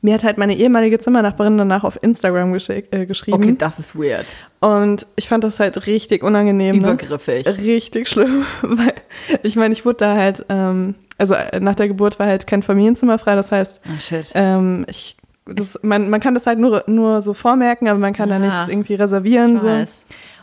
[0.00, 3.36] mir hat halt meine ehemalige Zimmernachbarin danach auf Instagram äh, geschrieben.
[3.42, 4.26] Okay, das ist weird.
[4.60, 6.76] Und ich fand das halt richtig unangenehm.
[6.76, 6.82] Ne?
[6.92, 7.46] Übergriffig.
[7.46, 8.94] Richtig schlimm, weil
[9.42, 12.62] ich meine, ich wurde da halt, ähm, also äh, nach der Geburt war halt kein
[12.62, 14.32] Familienzimmer frei, das heißt, shit.
[14.34, 18.28] ähm, ich, das, man, man kann das halt nur, nur so vormerken, aber man kann
[18.28, 19.56] da Ah, nichts irgendwie reservieren.
[19.56, 19.68] So.
[19.68, 19.88] Und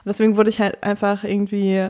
[0.06, 1.90] deswegen wurde ich halt einfach irgendwie, äh,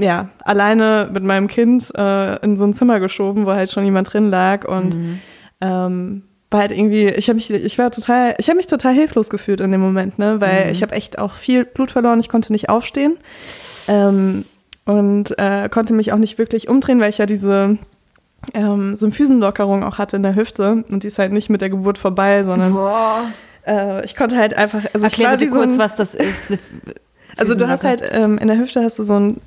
[0.00, 4.12] ja, alleine mit meinem Kind äh, in so ein Zimmer geschoben, wo halt schon jemand
[4.12, 5.18] drin lag und Mhm.
[5.60, 9.28] ähm, war halt irgendwie, ich habe mich, ich war total, ich habe mich total hilflos
[9.28, 10.72] gefühlt in dem Moment, ne, weil Mhm.
[10.72, 13.16] ich habe echt auch viel Blut verloren, ich konnte nicht aufstehen.
[13.86, 14.44] Ähm,
[14.86, 17.76] und äh, konnte mich auch nicht wirklich umdrehen, weil ich ja diese
[18.54, 20.84] ähm, Symphysenlockerung auch hatte in der Hüfte.
[20.90, 23.24] Und die ist halt nicht mit der Geburt vorbei, sondern Boah.
[23.66, 26.52] äh, ich konnte halt einfach, also ich Erklär war bitte kurz, was das ist.
[27.36, 29.40] also du hast halt ähm, in der Hüfte hast du so ein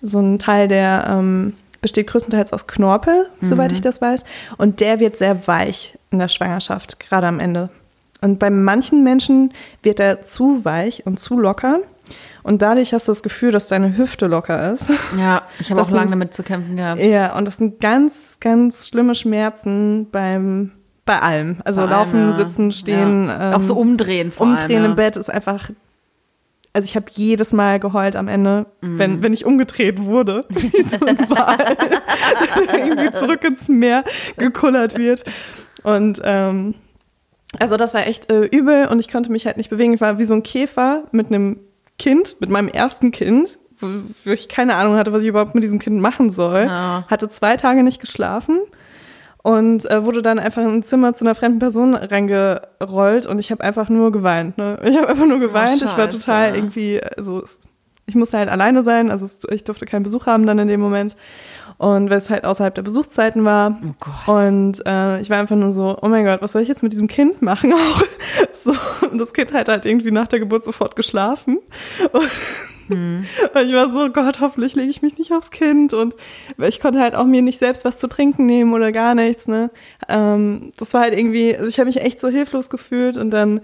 [0.00, 4.24] so ein Teil, der ähm, besteht größtenteils aus Knorpel, soweit ich das weiß,
[4.56, 7.68] und der wird sehr weich in der Schwangerschaft, gerade am Ende.
[8.20, 9.52] Und bei manchen Menschen
[9.82, 11.80] wird er zu weich und zu locker.
[12.42, 14.90] Und dadurch hast du das Gefühl, dass deine Hüfte locker ist.
[15.16, 17.00] Ja, ich habe auch lange damit zu kämpfen gehabt.
[17.00, 20.72] Ja, und das sind ganz, ganz schlimme Schmerzen beim,
[21.04, 21.58] bei allem.
[21.64, 22.32] Also Vor laufen, ja.
[22.32, 23.26] sitzen, stehen.
[23.26, 23.50] Ja.
[23.50, 24.96] ähm, auch so umdrehen vor Umdrehen allem, im.
[24.96, 25.70] Bett ist einfach.
[26.72, 28.98] Also ich habe jedes Mal geheult am Ende, Mhm.
[28.98, 31.58] wenn, wenn ich umgedreht wurde, wie so ein Wal,
[32.72, 34.04] der irgendwie zurück ins Meer
[34.36, 35.24] gekullert wird.
[35.96, 36.74] Und ähm,
[37.58, 39.94] also das war echt äh, übel und ich konnte mich halt nicht bewegen.
[39.94, 41.60] Ich war wie so ein Käfer mit einem
[41.98, 45.78] Kind, mit meinem ersten Kind, wo, ich keine Ahnung hatte, was ich überhaupt mit diesem
[45.78, 46.64] Kind machen soll.
[46.66, 47.04] Ja.
[47.08, 48.60] Hatte zwei Tage nicht geschlafen
[49.42, 53.50] und äh, wurde dann einfach in ein Zimmer zu einer fremden Person reingerollt und ich
[53.50, 54.58] habe einfach nur geweint.
[54.58, 54.78] Ne?
[54.84, 55.82] Ich habe einfach nur geweint.
[55.82, 57.42] ich war total irgendwie, also
[58.06, 61.16] ich musste halt alleine sein, also ich durfte keinen Besuch haben dann in dem Moment.
[61.78, 63.80] Und weil es halt außerhalb der Besuchszeiten war.
[63.84, 63.94] Oh
[64.26, 64.36] Gott.
[64.36, 66.90] Und äh, ich war einfach nur so, oh mein Gott, was soll ich jetzt mit
[66.92, 68.02] diesem Kind machen auch?
[68.52, 68.74] So,
[69.08, 71.60] und das Kind hat halt irgendwie nach der Geburt sofort geschlafen.
[72.12, 72.28] Und,
[72.88, 73.24] Hm.
[73.54, 75.94] und ich war so, oh Gott, hoffentlich lege ich mich nicht aufs Kind.
[75.94, 76.14] Und
[76.56, 79.46] ich konnte halt auch mir nicht selbst was zu trinken nehmen oder gar nichts.
[79.46, 79.70] Ne?
[80.08, 83.60] Ähm, das war halt irgendwie, also ich habe mich echt so hilflos gefühlt und dann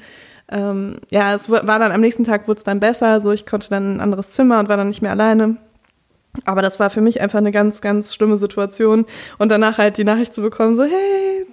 [0.49, 3.71] ähm, ja, es war dann am nächsten Tag wurde es dann besser, so ich konnte
[3.71, 5.57] dann in ein anderes Zimmer und war dann nicht mehr alleine.
[6.45, 9.07] Aber das war für mich einfach eine ganz, ganz schlimme Situation.
[9.39, 11.47] Und danach halt die Nachricht zu bekommen, so, hey,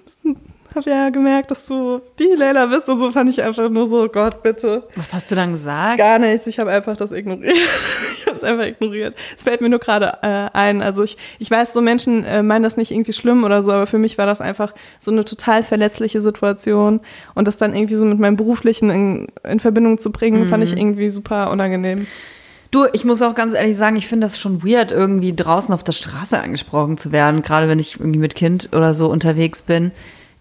[0.74, 4.08] hab ja gemerkt, dass du die Leila bist und so fand ich einfach nur so,
[4.08, 4.84] Gott, bitte.
[4.96, 5.98] Was hast du dann gesagt?
[5.98, 7.54] Gar nichts, ich habe einfach das ignoriert.
[8.16, 9.14] ich habe es einfach ignoriert.
[9.36, 10.82] Es fällt mir nur gerade äh, ein.
[10.82, 13.86] Also ich, ich weiß, so Menschen äh, meinen das nicht irgendwie schlimm oder so, aber
[13.86, 17.00] für mich war das einfach so eine total verletzliche Situation.
[17.34, 20.76] Und das dann irgendwie so mit meinem Beruflichen in, in Verbindung zu bringen, fand ich
[20.76, 22.06] irgendwie super unangenehm.
[22.72, 25.84] Du, ich muss auch ganz ehrlich sagen, ich finde das schon weird, irgendwie draußen auf
[25.84, 29.92] der Straße angesprochen zu werden, gerade wenn ich irgendwie mit Kind oder so unterwegs bin.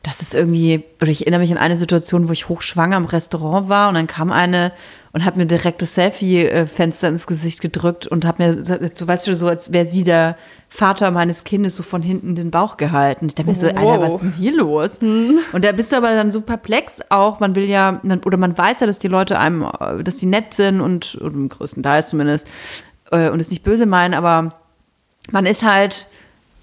[0.01, 3.67] Das ist irgendwie, oder ich erinnere mich an eine Situation, wo ich hochschwanger im Restaurant
[3.67, 4.71] war und dann kam eine
[5.14, 9.36] und hat mir direkt das Selfie-Fenster ins Gesicht gedrückt und hat mir, so weißt du,
[9.36, 10.38] so als wäre sie der
[10.70, 13.26] Vater meines Kindes so von hinten den Bauch gehalten.
[13.26, 13.99] Ich dachte mir so, Alter, Wow.
[14.01, 14.99] was ist denn hier los?
[14.99, 17.41] Und da bist du aber dann so perplex auch.
[17.41, 19.68] Man will ja, man, oder man weiß ja, dass die Leute einem,
[20.03, 22.47] dass die nett sind und, und im größten Teil zumindest,
[23.12, 24.53] äh, und es nicht böse meinen, aber
[25.32, 26.07] man ist halt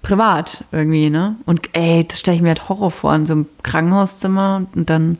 [0.01, 1.35] privat irgendwie, ne?
[1.45, 5.17] Und ey, das stelle ich mir halt Horror vor, in so einem Krankenhauszimmer und dann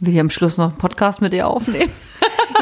[0.00, 1.90] will ich am Schluss noch einen Podcast mit ihr aufnehmen.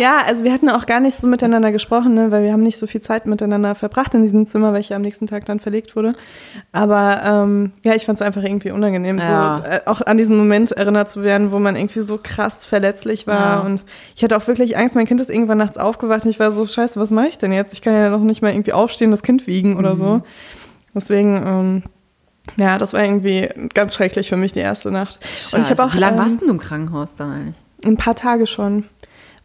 [0.01, 2.79] Ja, also wir hatten auch gar nicht so miteinander gesprochen, ne, weil wir haben nicht
[2.79, 6.15] so viel Zeit miteinander verbracht in diesem Zimmer, ja am nächsten Tag dann verlegt wurde.
[6.73, 9.59] Aber ähm, ja, ich fand es einfach irgendwie unangenehm, Ja.
[9.59, 13.27] so äh, auch an diesen Moment erinnert zu werden, wo man irgendwie so krass verletzlich
[13.27, 13.59] war.
[13.59, 13.61] Ja.
[13.61, 13.85] Und
[14.17, 16.67] ich hatte auch wirklich Angst, mein Kind ist irgendwann nachts aufgewacht und ich war so,
[16.67, 17.73] scheiße, was mache ich denn jetzt?
[17.73, 20.23] Ich kann ja noch nicht mal irgendwie aufstehen, das Kind wiegen oder so.
[20.95, 21.83] Deswegen, ähm,
[22.57, 25.19] ja, das war irgendwie ganz schrecklich für mich die erste Nacht.
[25.53, 27.57] Und ich habe auch Wie lange ähm, warst du im Krankenhaus da eigentlich?
[27.85, 28.85] ein paar Tage schon,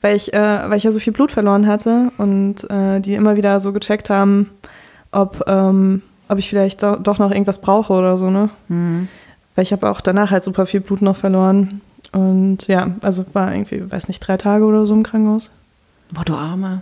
[0.02, 3.36] weil ich, äh, weil ich ja so viel Blut verloren hatte und äh, die immer
[3.36, 4.50] wieder so gecheckt haben,
[5.12, 8.50] ob, ähm, ob ich vielleicht do doch noch irgendwas brauche oder so, ne?
[9.56, 11.82] Weil ich habe auch danach halt super viel Blut noch verloren.
[12.12, 15.52] Und ja, also war irgendwie, weiß nicht, drei Tage oder so im Krankenhaus.
[16.14, 16.82] Boah, du Arme.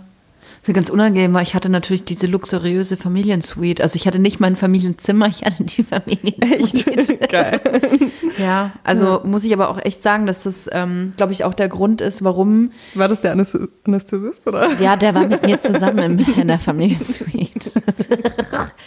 [0.66, 3.82] Das ganz unangenehm, weil ich hatte natürlich diese luxuriöse Familiensuite.
[3.82, 7.16] Also ich hatte nicht mein Familienzimmer, ich hatte die Familiensuite.
[7.28, 7.60] Geil.
[8.38, 11.68] Ja, also muss ich aber auch echt sagen, dass das, ähm, glaube ich, auch der
[11.68, 14.68] Grund ist, warum, War das der Anästhes- Anästhesist, oder?
[14.80, 17.72] ja, der war mit mir zusammen in der Familiensuite.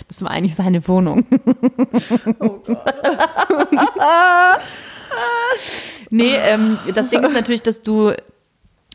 [0.07, 1.26] Das war eigentlich seine Wohnung.
[6.09, 8.13] nee, ähm, das Ding ist natürlich, dass du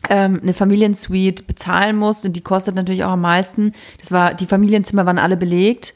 [0.09, 3.73] ähm, eine Familiensuite bezahlen musst und die kostet natürlich auch am meisten.
[3.99, 5.93] Das war, die Familienzimmer waren alle belegt.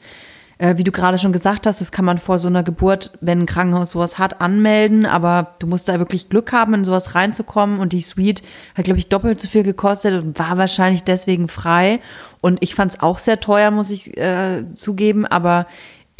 [0.62, 3.40] Äh, wie du gerade schon gesagt hast, das kann man vor so einer Geburt, wenn
[3.40, 7.80] ein Krankenhaus sowas hat, anmelden, aber du musst da wirklich Glück haben, in sowas reinzukommen
[7.80, 8.42] und die Suite
[8.76, 11.98] hat, glaube ich, doppelt so viel gekostet und war wahrscheinlich deswegen frei.
[12.40, 15.66] Und ich fand es auch sehr teuer, muss ich äh, zugeben, aber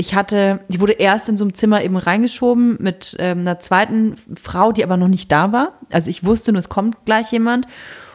[0.03, 4.17] ich hatte, die wurde erst in so einem Zimmer eben reingeschoben mit ähm, einer zweiten
[4.35, 5.79] Frau, die aber noch nicht da war.
[5.93, 7.69] Also ich wusste nur, es kommt gleich jemand.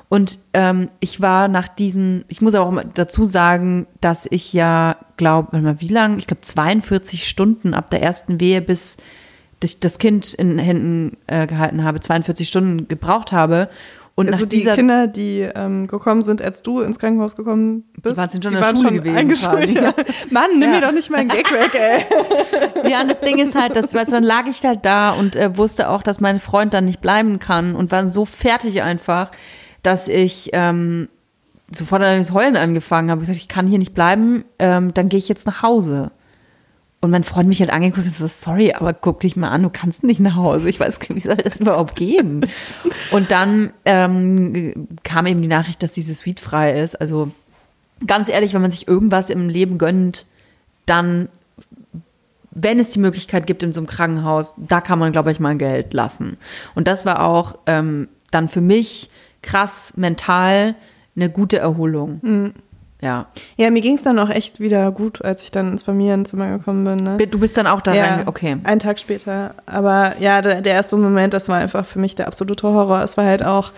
[0.10, 5.78] Und ähm, ich war nach diesen, ich muss auch dazu sagen, dass ich ja, glaube,
[5.80, 6.18] wie lang?
[6.18, 8.98] Ich glaube 42 Stunden ab der ersten Wehe, bis
[9.64, 13.70] ich das Kind in Händen äh, gehalten habe, 42 Stunden gebraucht habe.
[14.20, 18.30] Und Also die Kinder, die ähm, gekommen sind, als du ins Krankenhaus gekommen bist, waren
[18.32, 19.70] schon in der Schule gewesen eingeschult.
[19.70, 19.94] Ja.
[20.32, 20.80] Mann, nimm Ja.
[20.80, 22.90] mir doch nicht meinen Gag weg, ey.
[22.92, 25.56] Ja, und das Ding ist halt, dass, weißt, dann lag ich halt da und äh,
[25.56, 29.30] wusste auch, dass mein Freund dann nicht bleiben kann und war so fertig einfach,
[29.84, 31.10] dass ich ähm,
[31.72, 33.22] sofort an das Heulen angefangen habe.
[33.22, 36.10] Ich gesagt, ich kann hier nicht bleiben, ähm, dann gehe ich jetzt nach Hause.
[37.00, 39.70] Und mein Freund mich halt angeguckt und so, sorry, aber guck dich mal an, du
[39.70, 40.68] kannst nicht nach Hause.
[40.68, 42.46] Ich weiß wie soll das überhaupt gehen?
[43.12, 47.00] Und dann ähm, kam eben die Nachricht, dass diese Suite frei ist.
[47.00, 47.32] Also
[48.06, 50.26] ganz ehrlich, wenn man sich irgendwas im Leben gönnt,
[50.88, 51.30] dann
[52.60, 55.56] wenn es die Möglichkeit gibt in so einem Krankenhaus, da kann man, glaube ich, mal
[55.56, 56.38] Geld lassen.
[56.74, 59.12] Und das war auch ähm, dann für mich
[59.44, 60.74] krass mental
[61.16, 62.54] eine gute Erholung.
[63.02, 63.28] Ja.
[63.58, 66.84] Ja, mir ging es dann auch echt wieder gut, als ich dann ins Familienzimmer gekommen
[66.84, 67.04] bin.
[67.04, 67.28] Ne?
[67.28, 68.28] Du bist dann auch da ja, rein.
[68.28, 68.58] Okay.
[68.64, 69.52] Einen Tag später.
[69.68, 73.04] Aber ja, der, der erste Moment, das war einfach für mich der absolute Horror.
[73.04, 73.72] Es war halt auch,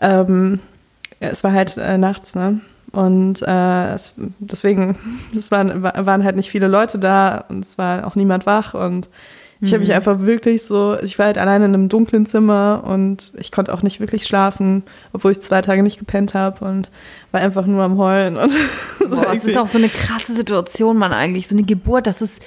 [0.00, 0.60] ähm,
[1.18, 2.60] es war halt äh, nachts, ne?
[2.92, 4.98] Und äh, es, deswegen,
[5.36, 9.08] es waren, waren halt nicht viele Leute da und es war auch niemand wach und
[9.62, 13.32] Ich habe mich einfach wirklich so, ich war halt alleine in einem dunklen Zimmer und
[13.38, 16.88] ich konnte auch nicht wirklich schlafen, obwohl ich zwei Tage nicht gepennt habe und
[17.30, 18.38] war einfach nur am Heulen.
[18.38, 18.52] Und
[19.10, 21.46] Boah, das ist auch so eine krasse Situation, man eigentlich.
[21.46, 22.42] So eine Geburt, das ist,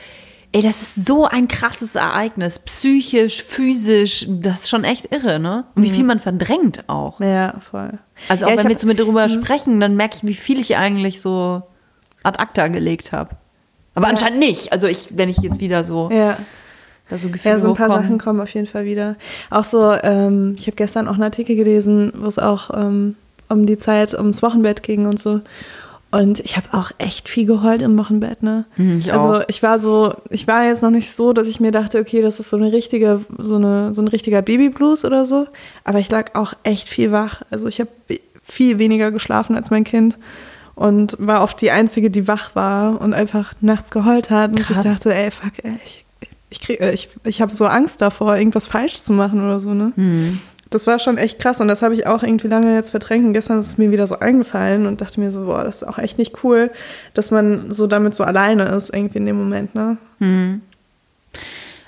[0.54, 2.60] ey, das ist so ein krasses Ereignis.
[2.60, 5.66] Psychisch, physisch, das ist schon echt irre, ne?
[5.76, 7.20] Und wie viel man verdrängt auch.
[7.20, 8.00] Ja, voll.
[8.28, 10.78] Also auch Ja, wenn wir zu mir darüber sprechen, dann merke ich, wie viel ich
[10.78, 11.62] eigentlich so
[12.24, 13.36] ad acta gelegt habe.
[13.94, 14.72] Aber anscheinend nicht.
[14.74, 16.38] Also ich, wenn ich jetzt wieder so, Ja.
[17.10, 18.04] Da so Gefühle Ja, so ein paar hochkommen.
[18.04, 19.16] Sachen kommen auf jeden Fall wieder.
[19.50, 23.16] Auch so, ähm, ich habe gestern auch einen Artikel gelesen, wo es auch ähm,
[23.50, 25.42] um die Zeit ums Wochenbett ging und so.
[26.12, 28.66] Und ich habe auch echt viel geheult im Wochenbett, ne?
[28.76, 29.44] Hm, ich also auch.
[29.48, 32.40] ich war so, ich war jetzt noch nicht so, dass ich mir dachte, okay, das
[32.40, 35.48] ist so eine richtige, so eine, so ein richtiger Babyblues oder so.
[35.84, 37.42] Aber ich lag auch echt viel wach.
[37.50, 37.90] Also ich habe
[38.44, 40.20] viel weniger geschlafen als mein Kind
[40.76, 44.52] und war oft die Einzige, die wach war und einfach nachts geheult hat.
[44.52, 44.84] Und ich Krass.
[44.84, 46.03] dachte, ey, fuck, ey, ich,
[46.54, 49.74] ich, krieg, äh, ich, ich habe so Angst davor, irgendwas falsch zu machen oder so,
[49.74, 49.92] ne?
[49.96, 50.40] Hm.
[50.70, 53.26] Das war schon echt krass und das habe ich auch irgendwie lange jetzt verdrängt.
[53.26, 55.88] Und gestern ist es mir wieder so eingefallen und dachte mir so, boah, das ist
[55.88, 56.72] auch echt nicht cool,
[57.14, 59.98] dass man so damit so alleine ist, irgendwie in dem Moment, ne?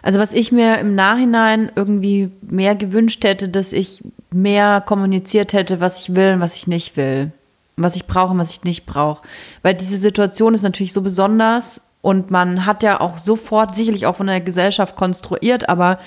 [0.03, 5.79] Also was ich mir im Nachhinein irgendwie mehr gewünscht hätte, dass ich mehr kommuniziert hätte,
[5.79, 7.31] was ich will und was ich nicht will.
[7.77, 9.23] Was ich brauche und was ich nicht brauche.
[9.63, 14.17] Weil diese Situation ist natürlich so besonders und man hat ja auch sofort, sicherlich auch
[14.17, 15.97] von der Gesellschaft konstruiert, aber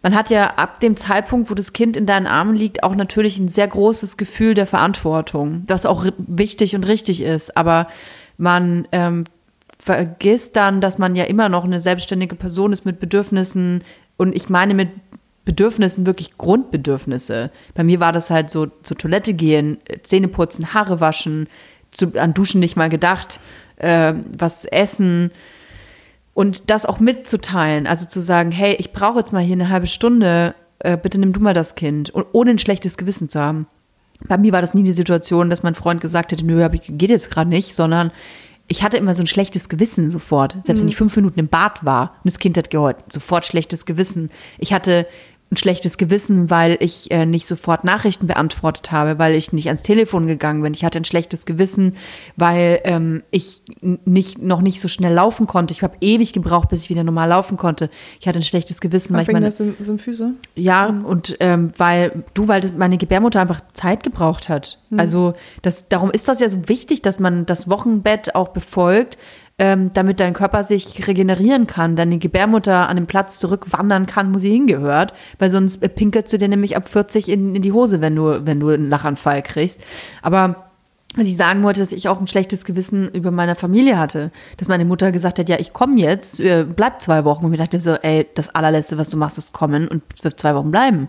[0.00, 3.36] man hat ja ab dem Zeitpunkt, wo das Kind in deinen Armen liegt, auch natürlich
[3.40, 7.56] ein sehr großes Gefühl der Verantwortung, das auch wichtig und richtig ist.
[7.56, 7.88] Aber
[8.38, 9.24] man ähm,
[9.80, 13.82] vergisst dann, dass man ja immer noch eine selbstständige Person ist mit Bedürfnissen
[14.16, 14.90] und ich meine mit
[15.44, 17.50] Bedürfnissen wirklich Grundbedürfnisse.
[17.74, 21.48] Bei mir war das halt so zur Toilette gehen, Zähne putzen, Haare waschen,
[21.90, 23.40] zu, an Duschen nicht mal gedacht,
[23.80, 25.30] äh, was essen
[26.34, 29.86] und das auch mitzuteilen, also zu sagen, hey, ich brauche jetzt mal hier eine halbe
[29.86, 33.66] Stunde, äh, bitte nimm du mal das Kind und ohne ein schlechtes Gewissen zu haben.
[34.28, 37.10] Bei mir war das nie die Situation, dass mein Freund gesagt hätte, nö, ich, geht
[37.10, 38.10] jetzt gerade nicht, sondern
[38.68, 40.56] ich hatte immer so ein schlechtes Gewissen sofort.
[40.64, 43.84] Selbst wenn ich fünf Minuten im Bad war und das Kind hat geheult, sofort schlechtes
[43.84, 44.30] Gewissen.
[44.58, 45.06] Ich hatte
[45.52, 49.82] ein schlechtes Gewissen, weil ich äh, nicht sofort Nachrichten beantwortet habe, weil ich nicht ans
[49.82, 50.74] Telefon gegangen bin.
[50.74, 51.96] Ich hatte ein schlechtes Gewissen,
[52.36, 55.72] weil ähm, ich nicht, noch nicht so schnell laufen konnte.
[55.74, 57.90] Ich habe ewig gebraucht, bis ich wieder normal laufen konnte.
[58.20, 60.34] Ich hatte ein schlechtes Gewissen, weil ich meine, Symphyse.
[60.54, 64.78] ja, und ähm, weil du, weil das meine Gebärmutter einfach Zeit gebraucht hat.
[64.96, 69.18] Also das, darum ist das ja so wichtig, dass man das Wochenbett auch befolgt,
[69.60, 74.38] ähm, damit dein Körper sich regenerieren kann, deine Gebärmutter an den Platz zurückwandern kann, wo
[74.38, 78.00] sie hingehört, weil sonst äh, pinkelst du dir nämlich ab 40 in, in die Hose,
[78.00, 79.82] wenn du, wenn du einen Lachanfall kriegst.
[80.22, 80.70] Aber
[81.14, 84.30] was ich sagen wollte, dass ich auch ein schlechtes Gewissen über meine Familie hatte.
[84.56, 87.44] Dass meine Mutter gesagt hat, ja, ich komme jetzt, äh, bleib zwei Wochen.
[87.44, 90.54] Und ich dachte so, ey, das allerletzte, was du machst, ist kommen und für zwei
[90.54, 91.08] Wochen bleiben.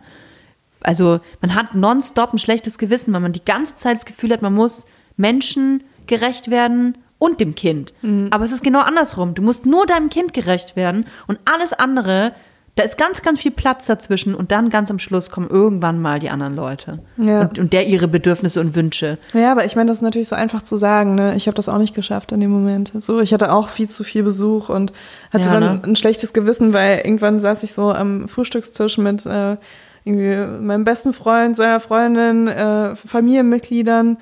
[0.82, 4.42] Also man hat nonstop ein schlechtes Gewissen, weil man die ganze Zeit das Gefühl hat,
[4.42, 7.94] man muss Menschen gerecht werden und dem Kind.
[8.32, 9.36] Aber es ist genau andersrum.
[9.36, 12.34] Du musst nur deinem Kind gerecht werden und alles andere,
[12.74, 16.18] da ist ganz, ganz viel Platz dazwischen und dann ganz am Schluss kommen irgendwann mal
[16.18, 16.98] die anderen Leute.
[17.18, 17.42] Ja.
[17.42, 19.20] Und, und der ihre Bedürfnisse und Wünsche.
[19.36, 21.14] Ja, aber ich meine, das ist natürlich so einfach zu sagen.
[21.14, 21.36] Ne?
[21.36, 22.92] Ich habe das auch nicht geschafft in dem Moment.
[22.98, 24.92] So, ich hatte auch viel zu viel Besuch und
[25.32, 25.82] hatte Ja, dann ne?
[25.86, 29.58] ein schlechtes Gewissen, weil irgendwann saß ich so am Frühstückstisch mit äh,
[30.06, 34.18] irgendwie meinem besten Freund, seiner Freundin, äh, Familienmitgliedern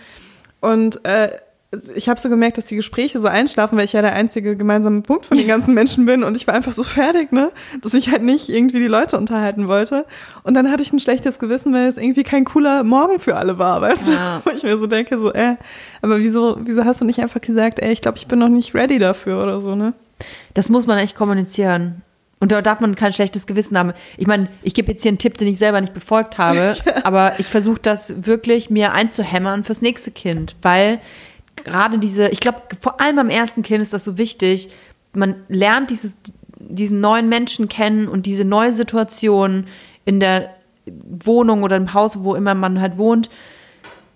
[0.59, 1.29] und äh,
[1.95, 5.01] ich habe so gemerkt, dass die Gespräche so einschlafen, weil ich ja der einzige gemeinsame
[5.01, 7.51] Punkt von den ganzen Menschen bin und ich war einfach so fertig, ne,
[7.81, 10.05] dass ich halt nicht irgendwie die Leute unterhalten wollte.
[10.43, 13.59] Und dann hatte ich ein schlechtes Gewissen, weil es irgendwie kein cooler Morgen für alle
[13.59, 14.41] war, weißt Ja.
[14.43, 14.45] du?
[14.51, 15.57] Wo ich mir so denke, so, äh,
[16.01, 18.73] aber wieso, wieso hast du nicht einfach gesagt, ey, ich glaube, ich bin noch nicht
[18.73, 19.93] ready dafür oder so, ne?
[20.55, 22.01] Das muss man echt kommunizieren.
[22.41, 23.91] Und da darf man kein schlechtes Gewissen haben.
[24.17, 27.33] Ich meine, ich gebe jetzt hier einen Tipp, den ich selber nicht befolgt habe, aber
[27.37, 30.99] ich versuche das wirklich mir einzuhämmern fürs nächste Kind, weil
[31.63, 34.69] gerade diese, ich glaube, vor allem am ersten Kind ist das so wichtig,
[35.13, 36.17] man lernt dieses,
[36.59, 39.65] diesen neuen Menschen kennen und diese neue Situation
[40.05, 40.55] in der
[40.85, 43.29] Wohnung oder im Haus, wo immer man halt wohnt,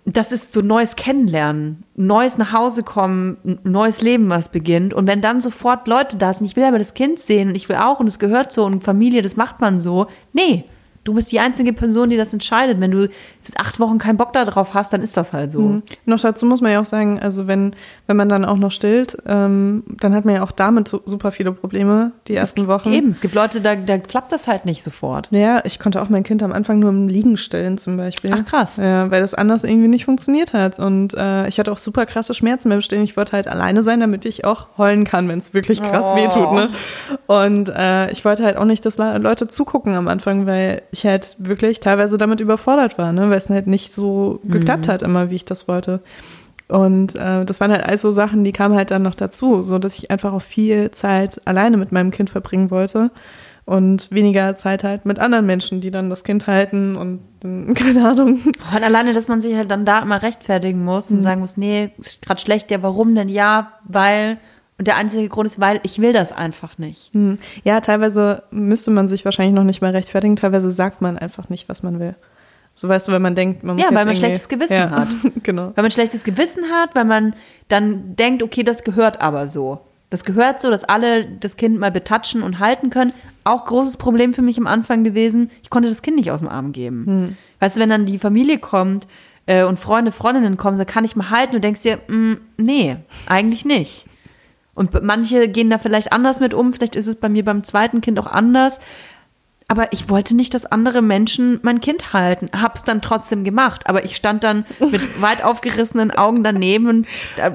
[0.05, 4.93] das ist so neues Kennenlernen, neues nach Hause kommen, neues Leben, was beginnt.
[4.93, 7.69] Und wenn dann sofort Leute da sind, ich will aber das Kind sehen und ich
[7.69, 10.07] will auch und es gehört so und Familie, das macht man so.
[10.33, 10.65] Nee,
[11.03, 12.79] Du bist die einzige Person, die das entscheidet.
[12.79, 13.09] Wenn du
[13.57, 15.59] acht Wochen keinen Bock darauf hast, dann ist das halt so.
[15.61, 15.83] Mhm.
[16.05, 17.75] Noch dazu muss man ja auch sagen, also wenn,
[18.07, 21.31] wenn man dann auch noch stillt, ähm, dann hat man ja auch damit so, super
[21.33, 22.93] viele Probleme die ersten es, Wochen.
[22.93, 25.27] Eben, es gibt Leute, da, da klappt das halt nicht sofort.
[25.31, 28.31] Ja, ich konnte auch mein Kind am Anfang nur im Liegen stillen zum Beispiel.
[28.33, 28.77] Ach krass.
[28.77, 30.79] Ja, weil das anders irgendwie nicht funktioniert hat.
[30.79, 33.03] Und äh, ich hatte auch super krasse Schmerzen beim Stillen.
[33.03, 36.15] Ich wollte halt alleine sein, damit ich auch heulen kann, wenn es wirklich krass Oh.
[36.15, 36.51] wehtut.
[36.53, 36.69] Ne?
[37.27, 41.05] Und äh, ich wollte halt auch nicht, dass Le- Leute zugucken am Anfang, weil ich
[41.05, 43.29] halt wirklich teilweise damit überfordert war, ne?
[43.29, 46.01] weil es halt nicht so geklappt hat immer, wie ich das wollte.
[46.69, 49.79] Und äh, das waren halt alles so Sachen, die kamen halt dann noch dazu, so
[49.79, 53.11] dass ich einfach auch viel Zeit alleine mit meinem Kind verbringen wollte
[53.65, 57.19] und weniger Zeit halt mit anderen Menschen, die dann das Kind halten und
[57.75, 58.39] keine Ahnung.
[58.45, 61.17] Und alleine, dass man sich halt dann da immer rechtfertigen muss Mhm.
[61.17, 63.29] und sagen muss, nee, ist gerade schlecht, ja, warum denn?
[63.29, 64.37] Ja, weil.
[64.83, 67.13] Und der einzige Grund ist, weil ich will das einfach nicht.
[67.13, 67.37] Hm.
[67.63, 71.69] Ja, teilweise müsste man sich wahrscheinlich noch nicht mal rechtfertigen, teilweise sagt man einfach nicht,
[71.69, 72.17] was man will.
[72.73, 75.07] So weißt du, wenn man denkt, man muss Ja, weil man schlechtes Gewissen ja, hat.
[75.43, 75.71] genau.
[75.73, 77.33] Weil man schlechtes Gewissen hat, weil man
[77.69, 79.79] dann denkt, okay, das gehört aber so.
[80.09, 83.13] Das gehört so, dass alle das Kind mal betatschen und halten können.
[83.45, 85.49] Auch großes Problem für mich am Anfang gewesen.
[85.61, 87.37] Ich konnte das Kind nicht aus dem Arm geben.
[87.61, 89.07] Weißt du, wenn dann die Familie kommt
[89.45, 92.97] äh, und Freunde, Freundinnen kommen, so kann ich mal halten und denkst dir, mm, nee,
[93.27, 94.07] eigentlich nicht.
[94.75, 96.73] Und manche gehen da vielleicht anders mit um.
[96.73, 98.79] Vielleicht ist es bei mir beim zweiten Kind auch anders.
[99.67, 102.49] Aber ich wollte nicht, dass andere Menschen mein Kind halten.
[102.53, 103.87] Hab's dann trotzdem gemacht.
[103.87, 107.07] Aber ich stand dann mit weit aufgerissenen Augen daneben und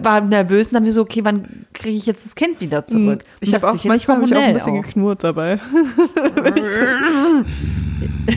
[0.02, 3.20] war nervös und dann wir so, okay, wann kriege ich jetzt das Kind wieder zurück?
[3.22, 3.28] Hm.
[3.40, 4.82] Ich Und habe auch manchmal habe ich auch ein bisschen auch.
[4.82, 5.60] geknurrt dabei.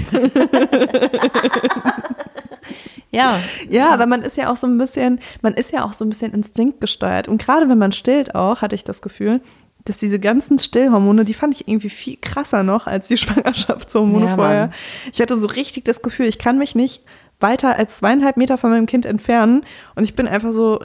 [3.11, 3.39] Ja,
[3.69, 6.09] Ja, aber man ist ja auch so ein bisschen, man ist ja auch so ein
[6.09, 7.27] bisschen instinktgesteuert.
[7.27, 9.41] Und gerade wenn man stillt auch, hatte ich das Gefühl,
[9.85, 14.35] dass diese ganzen Stillhormone, die fand ich irgendwie viel krasser noch als die Schwangerschaftshormone Ja,
[14.35, 14.67] vorher.
[14.67, 14.75] Mann.
[15.11, 17.03] Ich hatte so richtig das Gefühl, ich kann mich nicht
[17.39, 19.65] weiter als zweieinhalb Meter von meinem Kind entfernen.
[19.95, 20.79] Und ich bin einfach so,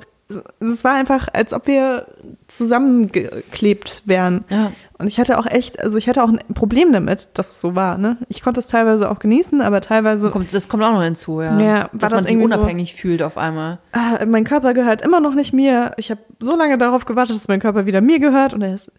[0.60, 2.06] es war einfach, als ob wir
[2.48, 4.44] zusammengeklebt wären.
[4.50, 4.72] Ja.
[4.98, 7.74] Und ich hatte auch echt, also ich hatte auch ein Problem damit, dass es so
[7.74, 7.98] war.
[7.98, 8.16] Ne?
[8.28, 11.58] Ich konnte es teilweise auch genießen, aber teilweise kommt, das kommt auch noch hinzu, ja.
[11.60, 13.78] Ja, dass das man sich irgendwie so- unabhängig fühlt auf einmal.
[13.92, 15.92] ah, mein Körper gehört immer noch nicht mir.
[15.98, 18.90] Ich habe so lange darauf gewartet, dass mein Körper wieder mir gehört und er ist,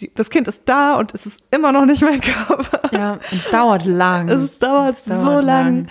[0.00, 2.80] die, das Kind ist da und es ist immer noch nicht mein Körper.
[2.92, 4.28] Ja, es dauert lang.
[4.28, 5.88] Es dauert, dauert so lang.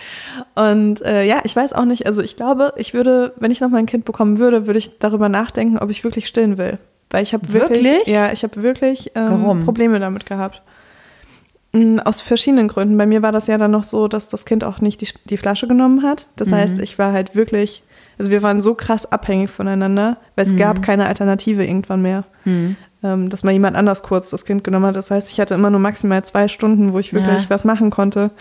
[0.53, 3.69] Und äh, ja, ich weiß auch nicht, also ich glaube, ich würde, wenn ich noch
[3.69, 6.77] mal ein Kind bekommen würde, würde ich darüber nachdenken, ob ich wirklich stillen will.
[7.09, 8.07] Weil ich habe wirklich, Wirklich?
[8.07, 9.61] ja, ich habe wirklich ähm?
[9.63, 10.61] Probleme damit gehabt.
[11.71, 12.97] Mm, Aus verschiedenen Gründen.
[12.97, 15.37] Bei mir war das ja dann noch so, dass das Kind auch nicht die, die
[15.37, 16.27] Flasche genommen hat.
[16.35, 16.55] Das Mhm.
[16.55, 17.83] heißt, ich war halt wirklich,
[18.17, 20.57] also wir waren so krass abhängig voneinander, weil es Mhm.
[20.57, 22.23] gab keine Alternative irgendwann mehr.
[23.05, 24.95] Ähm, dass mal jemand anders kurz das Kind genommen hat.
[24.95, 27.49] Das heißt, ich hatte immer nur maximal zwei Stunden, wo ich wirklich Ja.
[27.49, 28.31] was machen konnte.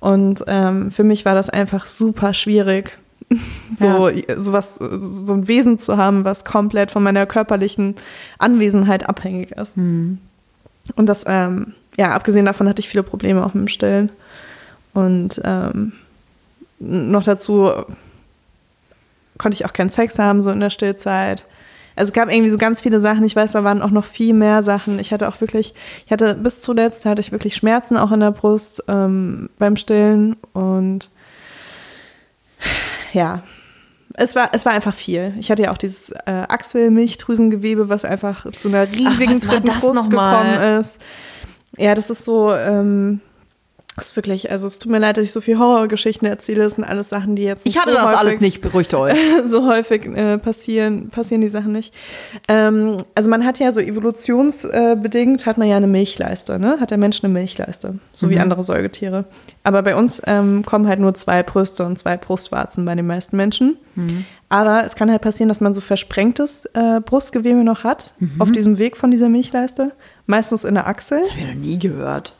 [0.00, 2.96] Und ähm, für mich war das einfach super schwierig,
[3.70, 4.08] so
[4.38, 7.96] sowas, so ein Wesen zu haben, was komplett von meiner körperlichen
[8.38, 9.76] Anwesenheit abhängig ist.
[9.76, 10.20] Und
[10.94, 14.10] das, ähm, ja, abgesehen davon hatte ich viele Probleme auch mit dem Stillen.
[14.94, 15.92] Und ähm,
[16.78, 17.70] noch dazu
[19.36, 21.44] konnte ich auch keinen Sex haben, so in der Stillzeit.
[21.96, 23.24] Also es gab irgendwie so ganz viele Sachen.
[23.24, 24.98] Ich weiß, da waren auch noch viel mehr Sachen.
[24.98, 25.74] Ich hatte auch wirklich,
[26.04, 30.36] ich hatte bis zuletzt hatte ich wirklich Schmerzen auch in der Brust ähm, beim Stillen
[30.52, 31.10] und
[33.12, 33.42] ja,
[34.14, 35.34] es war, es war einfach viel.
[35.38, 40.10] Ich hatte ja auch dieses äh, Achselmilchdrüsengewebe, was einfach zu einer riesigen war dritten Brust
[40.10, 41.00] gekommen ist.
[41.76, 43.20] Ja, das ist so, ähm,
[43.96, 46.64] das ist wirklich, also es tut mir leid, dass ich so viel Horrorgeschichten erzähle.
[46.64, 48.92] Das sind alles Sachen, die jetzt nicht Ich hatte so das häufig, alles nicht, beruhigt
[48.92, 49.16] euch.
[49.46, 51.94] so häufig äh, passieren, passieren die Sachen nicht.
[52.46, 56.78] Ähm, also man hat ja so evolutionsbedingt, hat man ja eine Milchleiste, ne?
[56.78, 59.24] Hat der Mensch eine Milchleiste, so wie andere Säugetiere.
[59.64, 63.36] Aber bei uns ähm, kommen halt nur zwei Brüste und zwei Brustwarzen bei den meisten
[63.36, 63.78] Menschen.
[64.50, 68.76] Aber es kann halt passieren, dass man so versprengtes äh, Brustgewebe noch hat, auf diesem
[68.78, 69.92] Weg von dieser Milchleiste.
[70.26, 71.20] Meistens in der Achsel.
[71.20, 72.35] Das habe ich noch nie gehört.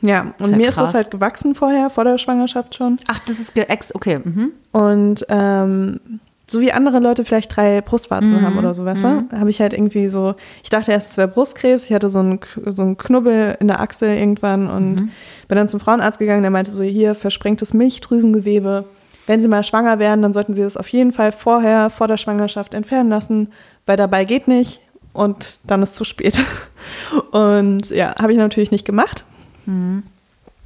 [0.00, 0.94] Ja, und ja mir ist das krass.
[0.94, 2.98] halt gewachsen vorher, vor der Schwangerschaft schon.
[3.08, 4.20] Ach, das ist ex, okay.
[4.22, 4.52] Mhm.
[4.72, 6.20] Und ähm,
[6.50, 9.74] so wie andere Leute vielleicht drei Brustwarzen haben oder so, weißt du, habe ich halt
[9.74, 13.56] irgendwie so, ich dachte erst, es wäre Brustkrebs, ich hatte so einen, so einen Knubbel
[13.60, 17.74] in der Achsel irgendwann und bin dann zum Frauenarzt gegangen, der meinte so, hier, versprengtes
[17.74, 18.86] Milchdrüsengewebe.
[19.26, 22.16] Wenn Sie mal schwanger werden, dann sollten Sie das auf jeden Fall vorher, vor der
[22.16, 23.52] Schwangerschaft entfernen lassen,
[23.84, 24.80] weil dabei geht nicht
[25.12, 26.42] und dann ist zu spät.
[27.32, 29.24] Und ja, habe ich natürlich nicht gemacht.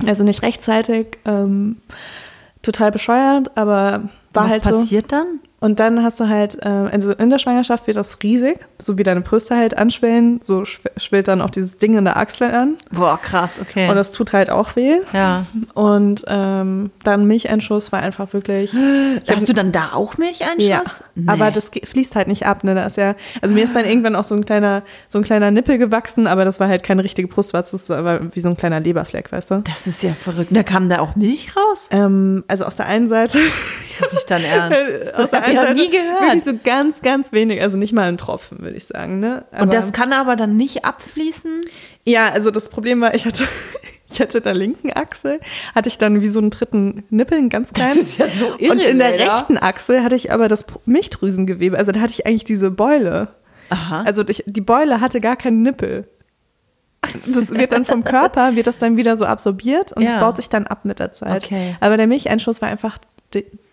[0.04, 1.18] Also nicht rechtzeitig.
[1.24, 1.76] Ähm,
[2.62, 4.70] total bescheuert, aber war Was halt so.
[4.70, 5.40] passiert dann?
[5.62, 9.02] Und dann hast du halt, äh, also in der Schwangerschaft wird das riesig, so wie
[9.04, 12.76] deine Brüste halt anschwellen, so schw- schwillt dann auch dieses Ding in der Achsel an.
[12.90, 13.88] Boah, krass, okay.
[13.88, 14.96] Und das tut halt auch weh.
[15.12, 15.46] ja.
[15.74, 18.72] Und ähm, dann Milcheinschuss war einfach wirklich.
[19.28, 20.66] Hast du dann da auch Milcheinschuss?
[20.66, 20.82] Ja,
[21.14, 21.24] Nee.
[21.28, 22.74] aber das fließt halt nicht ab, ne?
[22.74, 25.50] Da ist ja, also mir ist dann irgendwann auch so ein kleiner, so ein kleiner
[25.50, 28.80] Nippel gewachsen, aber das war halt keine richtige Brustwarze, das war wie so ein kleiner
[28.80, 29.62] Leberfleck, weißt du?
[29.64, 30.48] Das ist ja verrückt.
[30.50, 31.88] Da kam da auch Milch raus?
[31.92, 33.38] Ähm, also aus der einen Seite,
[34.00, 34.78] Das ist nicht dein Ernst.
[35.14, 36.20] aus der einen noch nie gehört.
[36.22, 39.44] wirklich so ganz, ganz wenig, also nicht mal ein Tropfen, würde ich sagen, ne?
[39.52, 41.60] Aber, Und das kann aber dann nicht abfließen?
[42.04, 43.44] ja, also das Problem war, ich hatte,
[44.10, 45.40] ich hatte in der linken Achsel,
[45.74, 48.00] hatte ich dann wie so einen dritten Nippel, einen ganz kleinen.
[48.00, 49.34] ist ja so irre, Und in der Leila.
[49.36, 53.28] rechten Achsel hatte ich aber das Milchdrüsengewebe, also da hatte ich eigentlich diese Beule.
[53.70, 54.02] Aha.
[54.04, 56.06] Also ich, die Beule hatte gar keinen Nippel.
[57.26, 60.20] Das wird dann vom Körper, wird das dann wieder so absorbiert und es Ja.
[60.20, 61.42] baut sich dann ab mit der Zeit.
[61.44, 61.76] Okay.
[61.80, 62.96] Aber der Milcheinschuss war einfach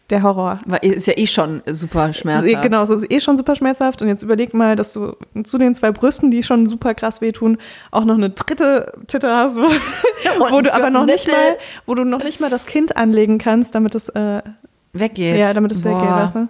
[0.09, 0.57] der Horror.
[0.65, 2.47] Weil ist ja eh schon super schmerzhaft.
[2.47, 5.57] Also, genau, es ist eh schon super schmerzhaft und jetzt überleg mal, dass du zu
[5.57, 7.57] den zwei Brüsten, die schon super krass wehtun,
[7.91, 9.63] auch noch eine dritte Titte hast, wo,
[10.51, 13.75] wo du aber noch nicht mal, wo du noch nicht mal das Kind anlegen kannst,
[13.75, 14.41] damit es äh,
[14.93, 15.37] Weggeht.
[15.37, 16.47] ja, damit es weggeht, weißt du?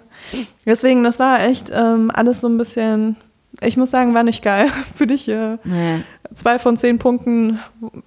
[0.65, 3.17] Deswegen, das war echt ähm, alles so ein bisschen,
[3.61, 4.69] ich muss sagen, war nicht geil.
[4.95, 6.03] Für dich äh, Nee.
[6.33, 7.59] Zwei von zehn Punkten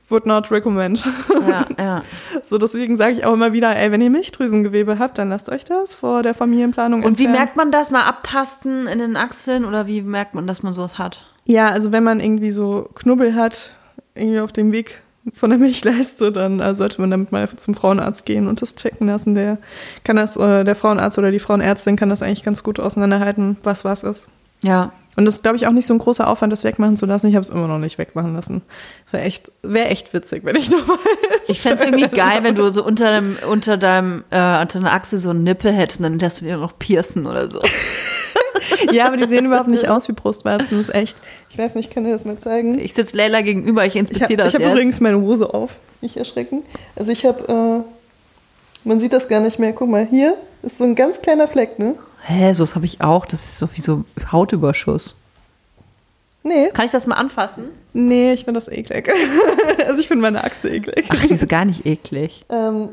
[0.08, 1.06] would not recommend.
[1.48, 2.02] Ja, ja.
[2.44, 5.64] so deswegen sage ich auch immer wieder, ey, wenn ihr Milchdrüsengewebe habt, dann lasst euch
[5.64, 7.32] das vor der Familienplanung Und wie entfernen.
[7.32, 7.90] merkt man das?
[7.90, 11.26] Mal abtasten in den Achseln oder wie merkt man, dass man sowas hat?
[11.44, 13.72] Ja, also wenn man irgendwie so Knubbel hat,
[14.14, 15.02] irgendwie auf dem Weg
[15.32, 19.06] von der Milchleiste, dann äh, sollte man damit mal zum Frauenarzt gehen und das checken
[19.06, 19.34] lassen.
[19.34, 19.58] Der
[20.04, 23.84] kann das, äh, der Frauenarzt oder die Frauenärztin kann das eigentlich ganz gut auseinanderhalten, was
[23.84, 24.28] was ist.
[24.62, 24.92] Ja.
[25.14, 27.28] Und das ist, glaube ich, auch nicht so ein großer Aufwand, das wegmachen zu lassen.
[27.28, 28.62] Ich habe es immer noch nicht wegmachen lassen.
[29.04, 30.98] Das wäre echt, wär echt witzig, wenn ich nochmal.
[31.48, 34.92] Ich fände es irgendwie geil, wenn du so unter dem, unter deinem, äh, unter deiner
[34.92, 37.60] Achse so einen Nippel hättest und dann lässt du dir noch piercen oder so.
[38.92, 40.78] ja, aber die sehen überhaupt nicht aus wie Brustwarzen.
[40.78, 41.16] Das ist echt.
[41.50, 42.78] Ich weiß nicht, kann dir das mal zeigen?
[42.78, 44.70] Ich sitze Leila gegenüber, ich Ich inspiziere habe das hab jetzt.
[44.70, 45.72] übrigens meine Hose auf.
[46.00, 46.62] Nicht erschrecken.
[46.96, 49.72] Also ich habe, äh, man sieht das gar nicht mehr.
[49.72, 51.96] Guck mal, hier ist so ein ganz kleiner Fleck, ne?
[52.24, 53.26] Hä, sowas habe ich auch.
[53.26, 55.14] Das ist so wie so Hautüberschuss.
[56.44, 57.66] Nee, Kann ich das mal anfassen?
[57.92, 59.08] nee, ich finde das eklig.
[59.86, 61.06] also ich finde meine Achse eklig.
[61.08, 62.44] Ach, die ist gar nicht eklig.
[62.48, 62.88] Ähm,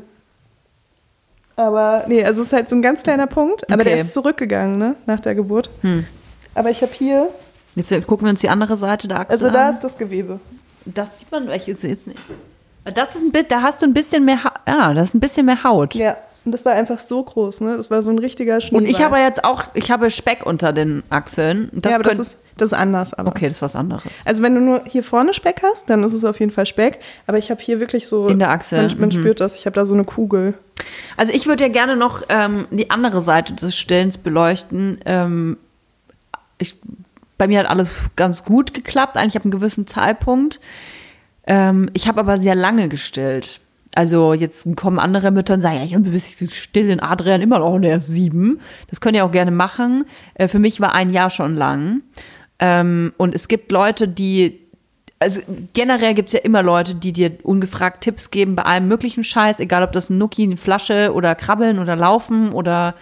[1.56, 3.70] aber nee, also es ist halt so ein ganz kleiner Punkt.
[3.70, 4.02] Aber der Okay.
[4.02, 4.96] ist zurückgegangen, ne?
[5.06, 5.68] Nach der Geburt.
[5.82, 6.06] Hm.
[6.54, 7.28] Aber ich habe hier,
[7.76, 9.52] Jetzt gucken wir uns die andere Seite der Achse also an.
[9.54, 10.40] da ist das Gewebe.
[10.84, 12.18] Das sieht man, ich sehe es nicht.
[12.84, 15.20] Das ist ein bisschen, da hast du ein bisschen mehr, ha ja, das ist ein
[15.20, 15.94] bisschen mehr Haut.
[15.94, 16.16] Ja,
[16.50, 17.76] und das war einfach so groß, ne?
[17.76, 18.82] Das war so ein richtiger Schneeball.
[18.82, 21.68] Und ich habe jetzt auch, ich habe Speck unter den Achseln.
[21.72, 23.14] Das ja, aber das ist, das ist anders.
[23.14, 23.30] Aber.
[23.30, 24.02] okay, das ist was anderes.
[24.24, 26.98] Also wenn du nur hier vorne Speck hast, dann ist es auf jeden Fall Speck.
[27.28, 28.26] Aber ich habe hier wirklich so...
[28.26, 29.12] In der Achsel, Man, man mhm.
[29.12, 29.54] spürt das.
[29.54, 30.54] Ich habe da so eine Kugel.
[31.16, 34.98] Also ich würde ja gerne noch ähm, die andere Seite des Stillens beleuchten.
[35.04, 35.56] Ähm,
[36.58, 36.74] ich,
[37.38, 40.58] bei mir hat alles ganz gut geklappt, eigentlich ab einem gewissen Zeitpunkt.
[41.46, 43.60] Ähm, ich habe aber sehr lange gestillt.
[43.94, 47.58] Also jetzt kommen andere Mütter und sagen, ja, ich bin bis still in Adrian immer
[47.58, 48.60] noch und er ist sieben.
[48.88, 50.06] Das könnt ihr auch gerne machen.
[50.34, 52.02] Äh, für mich war ein Jahr schon lang.
[52.60, 54.60] Ähm, und es gibt Leute, die
[55.22, 55.42] also
[55.74, 59.82] generell gibt's ja immer Leute, die dir ungefragt Tipps geben bei allem möglichen Scheiß, egal
[59.82, 62.94] ob das ein Nuki, eine Flasche oder Krabbeln oder Laufen oder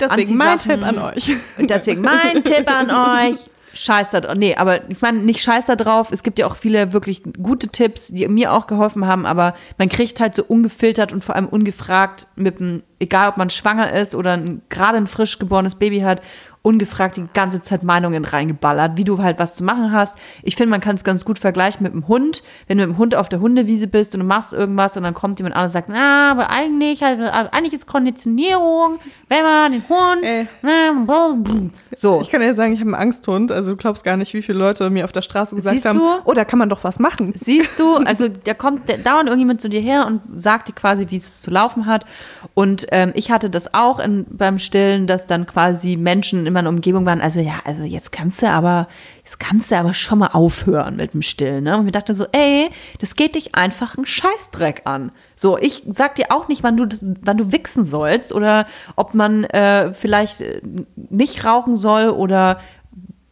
[0.00, 0.58] Deswegen mein.
[0.58, 1.32] Tipp an euch.
[1.58, 2.90] deswegen mein Tipp an
[3.30, 3.36] euch.
[3.72, 4.34] Scheiß da drauf.
[4.36, 6.10] Nee, aber ich meine, nicht scheiß da drauf.
[6.12, 9.88] Es gibt ja auch viele wirklich gute Tipps, die mir auch geholfen haben, aber man
[9.88, 14.14] kriegt halt so ungefiltert und vor allem ungefragt mit einem, egal ob man schwanger ist
[14.14, 16.20] oder ein, gerade ein frisch geborenes Baby hat,
[16.62, 20.16] ungefragt die ganze Zeit Meinungen reingeballert, wie du halt was zu machen hast.
[20.42, 22.42] Ich finde, man kann es ganz gut vergleichen mit dem Hund.
[22.66, 25.14] Wenn du mit dem Hund auf der Hundewiese bist und du machst irgendwas und dann
[25.14, 28.98] kommt jemand an und sagt, na, aber eigentlich, also, eigentlich ist Konditionierung,
[29.28, 30.46] wenn man den Hund, Ey.
[30.60, 31.70] na, blablabla.
[31.96, 32.20] so.
[32.20, 33.50] Ich kann ja sagen, ich habe einen Angsthund.
[33.52, 35.98] Also du glaubst gar nicht, wie viele Leute mir auf der Straße gesagt Siehst haben,
[35.98, 36.08] du?
[36.24, 37.32] oh, da kann man doch was machen.
[37.34, 41.06] Siehst du, also da kommt der, dauernd irgendjemand zu dir her und sagt dir quasi,
[41.08, 42.04] wie es zu laufen hat.
[42.52, 46.68] Und ähm, ich hatte das auch in, beim Stillen, dass dann quasi Menschen in meiner
[46.68, 48.88] Umgebung waren, also ja, also jetzt kannst du aber,
[49.24, 51.64] jetzt kannst du aber schon mal aufhören mit dem Stillen.
[51.64, 51.78] Ne?
[51.78, 52.68] Und mir dachte so, ey,
[53.00, 55.12] das geht dich einfach einen Scheißdreck an.
[55.36, 56.86] So, ich sag dir auch nicht, wann du,
[57.22, 60.60] wann du wichsen sollst oder ob man äh, vielleicht äh,
[61.08, 62.60] nicht rauchen soll oder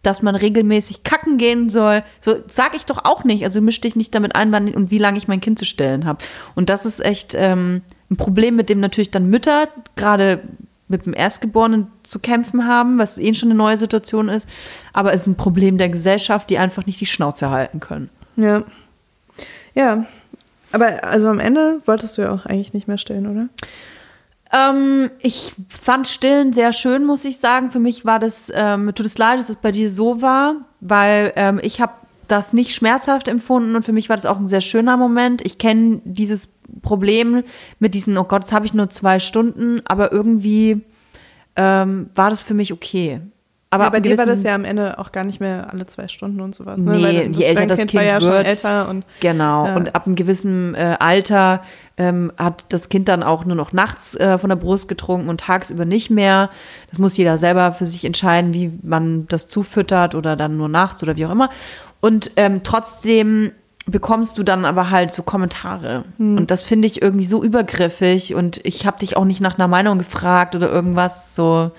[0.03, 2.03] dass man regelmäßig kacken gehen soll.
[2.21, 3.45] So sag ich doch auch nicht.
[3.45, 6.07] Also misch dich nicht damit ein, wann und wie lange ich mein Kind zu stellen
[6.07, 6.25] habe.
[6.55, 10.41] Und das ist echt ähm, ein Problem, mit dem natürlich dann Mütter gerade
[10.89, 14.49] mit dem Erstgeborenen zu kämpfen haben, was eh schon eine neue Situation ist.
[14.93, 18.11] Aber es ist ein Problem der Gesellschaft, die einfach nicht die Schnauze halten können.
[18.37, 18.65] Ja.
[19.75, 20.07] Ja.
[20.73, 23.49] Aber also am Ende wolltest du ja auch eigentlich nicht mehr stillen, oder?
[24.53, 27.71] Ähm, ich fand Stillen sehr schön, muss ich sagen.
[27.71, 31.33] Für mich war das, ähm, tut es leid, dass es bei dir so war, weil
[31.37, 31.93] ähm, ich habe
[32.29, 35.45] das nicht schmerzhaft empfunden und für mich war das auch ein sehr schöner Moment.
[35.45, 36.53] Ich kenne dieses
[36.83, 37.43] Problem
[37.79, 40.83] mit diesen, oh Gott, jetzt habe ich nur zwei Stunden, aber irgendwie
[41.57, 43.21] ähm, war das für mich okay.
[43.71, 46.09] Aber Ja, bei dir war das ja am Ende auch gar nicht mehr alle zwei
[46.09, 46.81] Stunden und sowas.
[46.81, 46.93] Ne?
[46.93, 49.67] Nee, Weil je älter das war Kind ja schon wird, älter und Genau.
[49.67, 49.77] Ja.
[49.77, 51.63] Und ab einem gewissen äh, Alter
[51.99, 55.41] ähm, hat das Kind dann auch nur noch nachts äh, von der Brust getrunken und
[55.41, 56.49] tagsüber nicht mehr.
[56.89, 61.03] Das muss jeder selber für sich entscheiden, wie man das zufüttert oder dann nur nachts
[61.03, 61.51] oder wie auch immer.
[62.01, 63.53] Und ähm, trotzdem
[63.87, 66.05] bekommst du dann aber halt so Kommentare.
[66.19, 66.37] Hm.
[66.37, 68.35] Und das finde ich irgendwie so übergriffig.
[68.35, 71.35] Und ich habe dich auch nicht nach einer Meinung gefragt oder irgendwas.
[71.35, 71.71] So,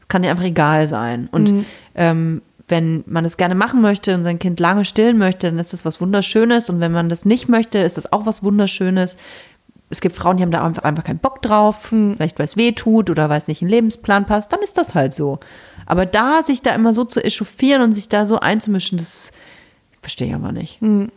[0.00, 1.28] es kann dir einfach egal sein.
[1.32, 1.64] Und Hm.
[1.94, 5.72] ähm, wenn man es gerne machen möchte und sein Kind lange stillen möchte, dann ist
[5.72, 6.70] das was Wunderschönes.
[6.70, 9.16] Und wenn man das nicht möchte, ist das auch was Wunderschönes.
[9.90, 12.14] Es gibt Frauen, die haben da einfach, einfach keinen Bock drauf, Hm.
[12.16, 14.76] vielleicht weil es weh tut oder weil es nicht in den Lebensplan passt, dann ist
[14.78, 15.38] das halt so.
[15.86, 19.30] Aber da sich da immer so zu echauffieren und sich da so einzumischen, das
[20.04, 20.80] verstehe ich aber nicht.
[20.80, 21.10] Hm.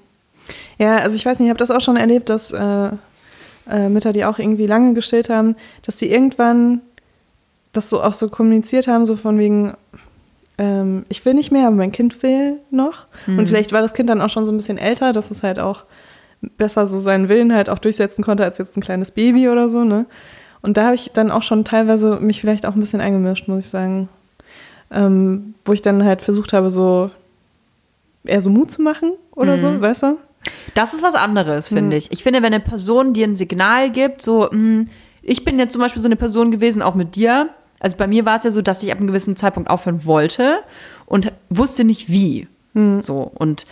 [0.78, 2.90] Ja, also ich weiß nicht, ich habe das auch schon erlebt, dass äh,
[3.70, 6.82] äh, Mütter, die auch irgendwie lange gestillt haben, dass sie irgendwann
[7.74, 9.74] das so auch so kommuniziert haben, so von wegen,
[10.58, 13.08] ähm, ich will nicht mehr, aber mein Kind will noch.
[13.28, 15.60] Und vielleicht war das Kind dann auch schon so ein bisschen älter, dass es halt
[15.60, 15.84] auch
[16.58, 19.84] besser so seinen Willen halt auch durchsetzen konnte als jetzt ein kleines Baby oder so,
[19.84, 20.06] ne?
[20.62, 23.66] Und da habe ich dann auch schon teilweise mich vielleicht auch ein bisschen eingemischt, muss
[23.66, 24.10] ich sagen.
[24.90, 27.12] Ähm, wo ich dann halt versucht habe, so
[28.24, 30.18] eher so Mut zu machen oder so, weißt du?
[30.76, 32.12] Das ist was anderes, finde ich.
[32.12, 34.86] Ich finde, wenn eine Person dir ein Signal gibt, so, mh,
[35.22, 37.50] ich bin jetzt zum Beispiel so eine Person gewesen, auch mit dir.
[37.80, 40.60] Also bei mir war es ja so, dass ich ab einem gewissen Zeitpunkt aufhören wollte
[41.06, 42.48] und wusste nicht wie.
[43.00, 43.66] So und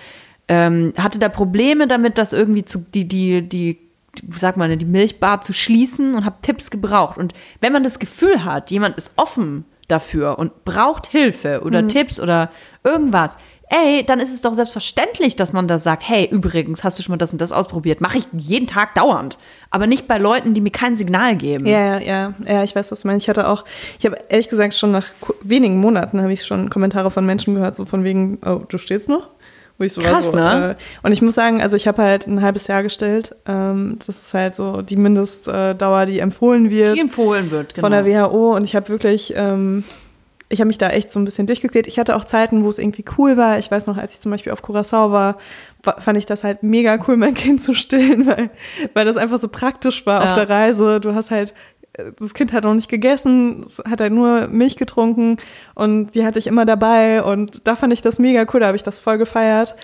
[0.47, 3.79] ähm, hatte da Probleme damit, das irgendwie zu die die die
[4.23, 7.17] wie sagt man, die Milchbar zu schließen und habe Tipps gebraucht.
[7.17, 12.19] Und wenn man das Gefühl hat, jemand ist offen dafür und braucht Hilfe oder Tipps
[12.19, 12.49] oder
[12.83, 13.37] irgendwas,
[13.69, 17.13] ey, dann ist es doch selbstverständlich, dass man da sagt, hey, übrigens, hast du schon
[17.13, 18.01] mal das und das ausprobiert?
[18.01, 19.39] Mache ich jeden Tag dauernd.
[19.71, 21.65] Aber nicht bei Leuten, die mir kein Signal geben.
[21.65, 23.25] Ja, ja, ja, ja, ich weiß, was du meinst.
[23.25, 23.65] Ich hatte auch,
[23.99, 25.07] ich habe ehrlich gesagt schon nach
[25.41, 29.09] wenigen Monaten habe ich schon Kommentare von Menschen gehört, so von wegen, oh, du stehst
[29.09, 29.29] noch?
[29.77, 30.77] Wo ich so Krass, so, ne?
[30.79, 33.35] Äh, und ich muss sagen, also ich habe halt ein halbes Jahr gestillt.
[33.45, 37.87] Ähm, das ist halt so die Mindestdauer, die empfohlen wird Die empfohlen wird, genau.
[37.87, 38.55] von der WHO.
[38.55, 39.83] Und ich habe wirklich, ähm,
[40.49, 41.87] ich habe mich da echt so ein bisschen durchgeklebt.
[41.87, 43.57] Ich hatte auch Zeiten, wo es irgendwie cool war.
[43.57, 45.37] Ich weiß noch, als ich zum Beispiel auf Curacao war,
[45.83, 48.49] wa- fand ich das halt mega cool, mein Kind zu stillen, weil,
[48.93, 50.27] weil das einfach so praktisch war Ja.
[50.27, 50.99] auf der Reise.
[50.99, 51.53] Du hast halt,
[52.19, 55.37] das Kind hat noch nicht gegessen, es hat halt nur Milch getrunken
[55.75, 58.75] und die hatte ich immer dabei und da fand ich das mega cool, da habe
[58.75, 59.75] ich das voll gefeiert.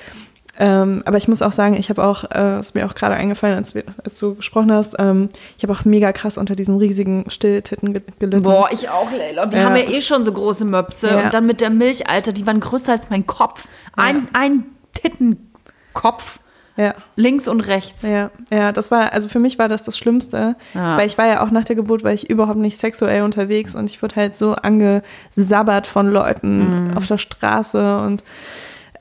[0.63, 3.55] Ähm, aber ich muss auch sagen, ich habe auch, äh, ist mir auch gerade eingefallen,
[3.57, 7.25] als, wir, als du gesprochen hast, ähm, ich habe auch mega krass unter diesen riesigen
[7.29, 8.43] Stilltitten ge gelitten.
[8.43, 9.51] Boah, ich auch, Leila.
[9.51, 9.65] Wir Ja.
[9.65, 11.07] haben ja eh schon so große Möpse.
[11.09, 11.21] Ja.
[11.23, 13.67] Und dann mit der Milch, Alter, die waren größer als mein Kopf.
[13.95, 16.39] Ein, ein Tittenkopf.
[16.77, 16.93] Ja.
[17.15, 18.03] Links und rechts.
[18.07, 20.95] Ja, ja, das war, also für mich war das das Schlimmste, Ja.
[20.97, 23.89] weil ich war ja auch nach der Geburt, war ich überhaupt nicht sexuell unterwegs und
[23.89, 26.97] ich wurde halt so angesabbert von Leuten Mhm.
[26.97, 28.23] auf der Straße und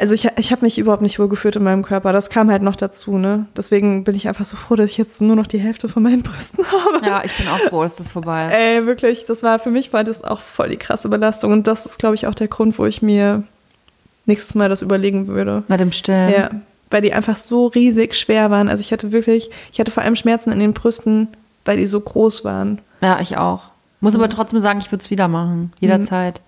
[0.01, 2.13] also ich, ich habe mich überhaupt nicht wohlgefühlt in meinem Körper.
[2.13, 3.47] Das kam halt noch dazu, ne?
[3.57, 6.23] Deswegen bin ich einfach so froh, dass ich jetzt nur noch die Hälfte von meinen
[6.25, 7.07] Brüsten habe.
[7.07, 8.55] Ja, ich bin auch froh, dass das vorbei ist.
[8.55, 11.87] Ey, wirklich, das war für mich war das auch voll die krasse Belastung und das
[11.87, 13.43] ist, glaube ich, auch der Grund, wo ich mir
[14.27, 15.63] nächstes Mal das überlegen würde.
[15.69, 16.31] Mit dem Stillen.
[16.31, 16.51] Ja,
[16.91, 18.69] weil die einfach so riesig schwer waren.
[18.69, 21.29] Also ich hatte wirklich, ich hatte vor allem Schmerzen in den Brüsten,
[21.65, 22.81] weil die so groß waren.
[23.01, 23.71] Ja, ich auch.
[24.01, 24.21] Muss Mhm.
[24.23, 25.73] aber trotzdem sagen, ich würde es wieder machen.
[25.81, 26.41] Jederzeit.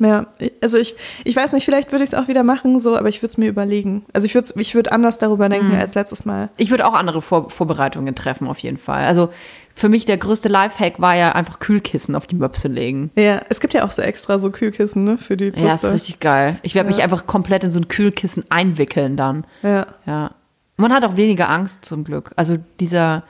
[0.00, 2.96] Ja, ich- also ich, ich weiß nicht, vielleicht würde ich es auch wieder machen, so,
[2.96, 4.04] aber ich würde es mir überlegen.
[4.12, 6.50] Also ich würde ich würd anders darüber denken als letztes Mal.
[6.56, 9.04] Ich würde auch andere Vor Vorbereitungen treffen, auf jeden Fall.
[9.04, 9.28] Also
[9.76, 13.10] für mich der größte Lifehack war ja einfach Kühlkissen auf die Möpse legen.
[13.16, 15.92] Ja, es gibt ja auch so extra so Kühlkissen, ne, für die Ja, ist Brüste.
[15.92, 16.58] richtig geil.
[16.62, 19.44] Ich werde mich einfach komplett in so ein Kühlkissen einwickeln dann.
[19.62, 20.32] Ja, Ja.
[20.76, 22.32] Man hat auch weniger Angst zum Glück.
[22.34, 23.22] Also dieser,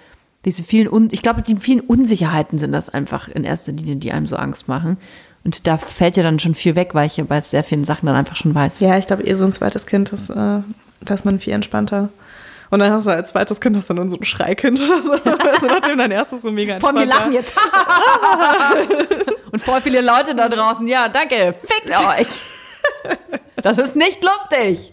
[0.47, 4.13] diese vielen, Un ich glaube, die vielen Unsicherheiten sind das einfach in erster Linie, die
[4.13, 4.97] einem so Angst machen.
[5.45, 8.07] Und da fällt ja dann schon viel weg, weil ich ja bei sehr vielen Sachen
[8.07, 8.81] dann einfach schon weiß.
[8.81, 10.35] ja ich glaube, eh so ein zweites Kind, das, äh,
[11.01, 12.09] da ist man viel entspannter.
[12.71, 15.17] Und dann hast du als zweites Kind hast du dann so ein Schreikind oder so.
[15.25, 17.41] du, nachdem dein erstes so mega Vor entspannt wir lachen war.
[17.41, 17.53] jetzt.
[19.53, 20.87] Und voll viele Leute da draußen.
[20.89, 21.55] Ja, danke.
[21.63, 22.27] Fickt euch.
[23.57, 24.93] Das ist nicht lustig.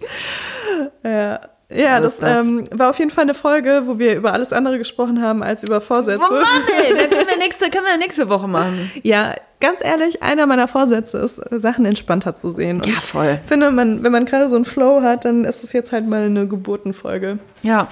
[1.04, 1.40] Ja,
[1.74, 2.48] ja das, das.
[2.48, 5.64] Ähm, war auf jeden Fall eine Folge, wo wir über alles andere gesprochen haben als
[5.64, 6.22] über Vorsätze.
[6.28, 6.46] Oh Mann,
[6.86, 8.92] ey, dann können wir nächste, können wir nächste Woche machen.
[9.04, 12.78] Ja, ganz ehrlich, einer meiner Vorsätze ist, Sachen entspannter zu sehen.
[12.78, 13.40] Und Ja, voll.
[13.44, 16.08] Ich finde, man, wenn man gerade so einen Flow hat, dann ist es jetzt halt
[16.08, 17.40] mal eine Geburtenfolge.
[17.62, 17.88] Ja.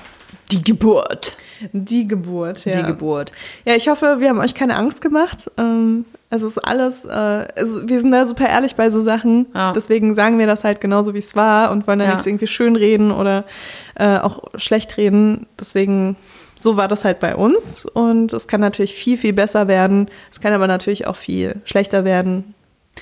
[0.51, 1.37] Die Geburt.
[1.73, 2.77] Die Geburt, ja.
[2.77, 3.31] Die Geburt.
[3.65, 5.51] Ja, ich hoffe, wir haben euch keine Angst gemacht.
[5.57, 9.47] Ähm, es ist alles, äh, also wir sind da super ehrlich bei so Sachen.
[9.53, 9.73] Ja.
[9.73, 12.11] Deswegen sagen wir das halt genauso, wie es war und wollen da Ja.
[12.11, 13.43] nichts irgendwie schön reden oder
[13.95, 15.45] äh, auch schlecht reden.
[15.59, 16.15] Deswegen,
[16.55, 17.85] so war das halt bei uns.
[17.85, 20.09] Und es kann natürlich viel, viel besser werden.
[20.31, 22.55] Es kann aber natürlich auch viel schlechter werden.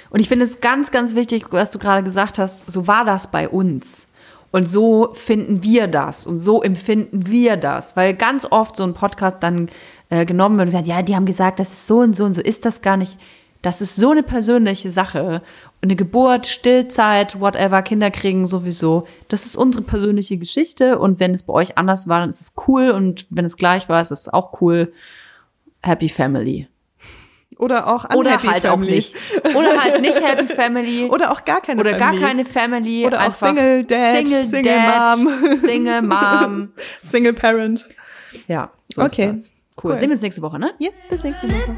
[0.10, 3.32] Und ich finde es ganz, ganz wichtig, was du gerade gesagt hast, so war das
[3.32, 4.08] bei uns.
[4.52, 7.98] Und so finden wir das und so empfinden wir das.
[7.98, 9.70] Weil ganz oft so ein Podcast dann
[10.10, 12.34] äh, genommen wird und sagt, ja, die haben gesagt, das ist so und so und
[12.34, 13.18] so ist das gar nicht.
[13.62, 15.42] Das ist so eine persönliche Sache.
[15.82, 19.08] Eine Geburt, Stillzeit, whatever, Kinder kriegen sowieso.
[19.28, 21.00] Das ist unsere persönliche Geschichte.
[21.00, 22.92] Und wenn es bei euch anders war, dann ist es cool.
[22.92, 24.94] Und wenn es gleich war, ist es auch cool.
[25.84, 26.68] Happy Family.
[27.58, 28.88] Oder auch Oder unhappy halt family.
[28.90, 29.16] auch nicht.
[29.56, 31.06] Oder halt nicht Happy Family.
[31.06, 32.24] Oder auch gar keine Oder gar Family.
[32.26, 33.06] keine Family.
[33.06, 35.58] Oder auch Single Dad, Single, Single Dad, Mom.
[35.60, 36.70] Single Mom.
[37.02, 37.86] Single Parent.
[38.48, 39.32] Ja, so Okay.
[39.32, 39.52] ist das.
[39.84, 39.92] Cool.
[39.92, 39.98] Cool.
[39.98, 40.72] Sehen wir uns nächste Woche, ne?
[40.80, 41.78] Ja, bis nächste Woche.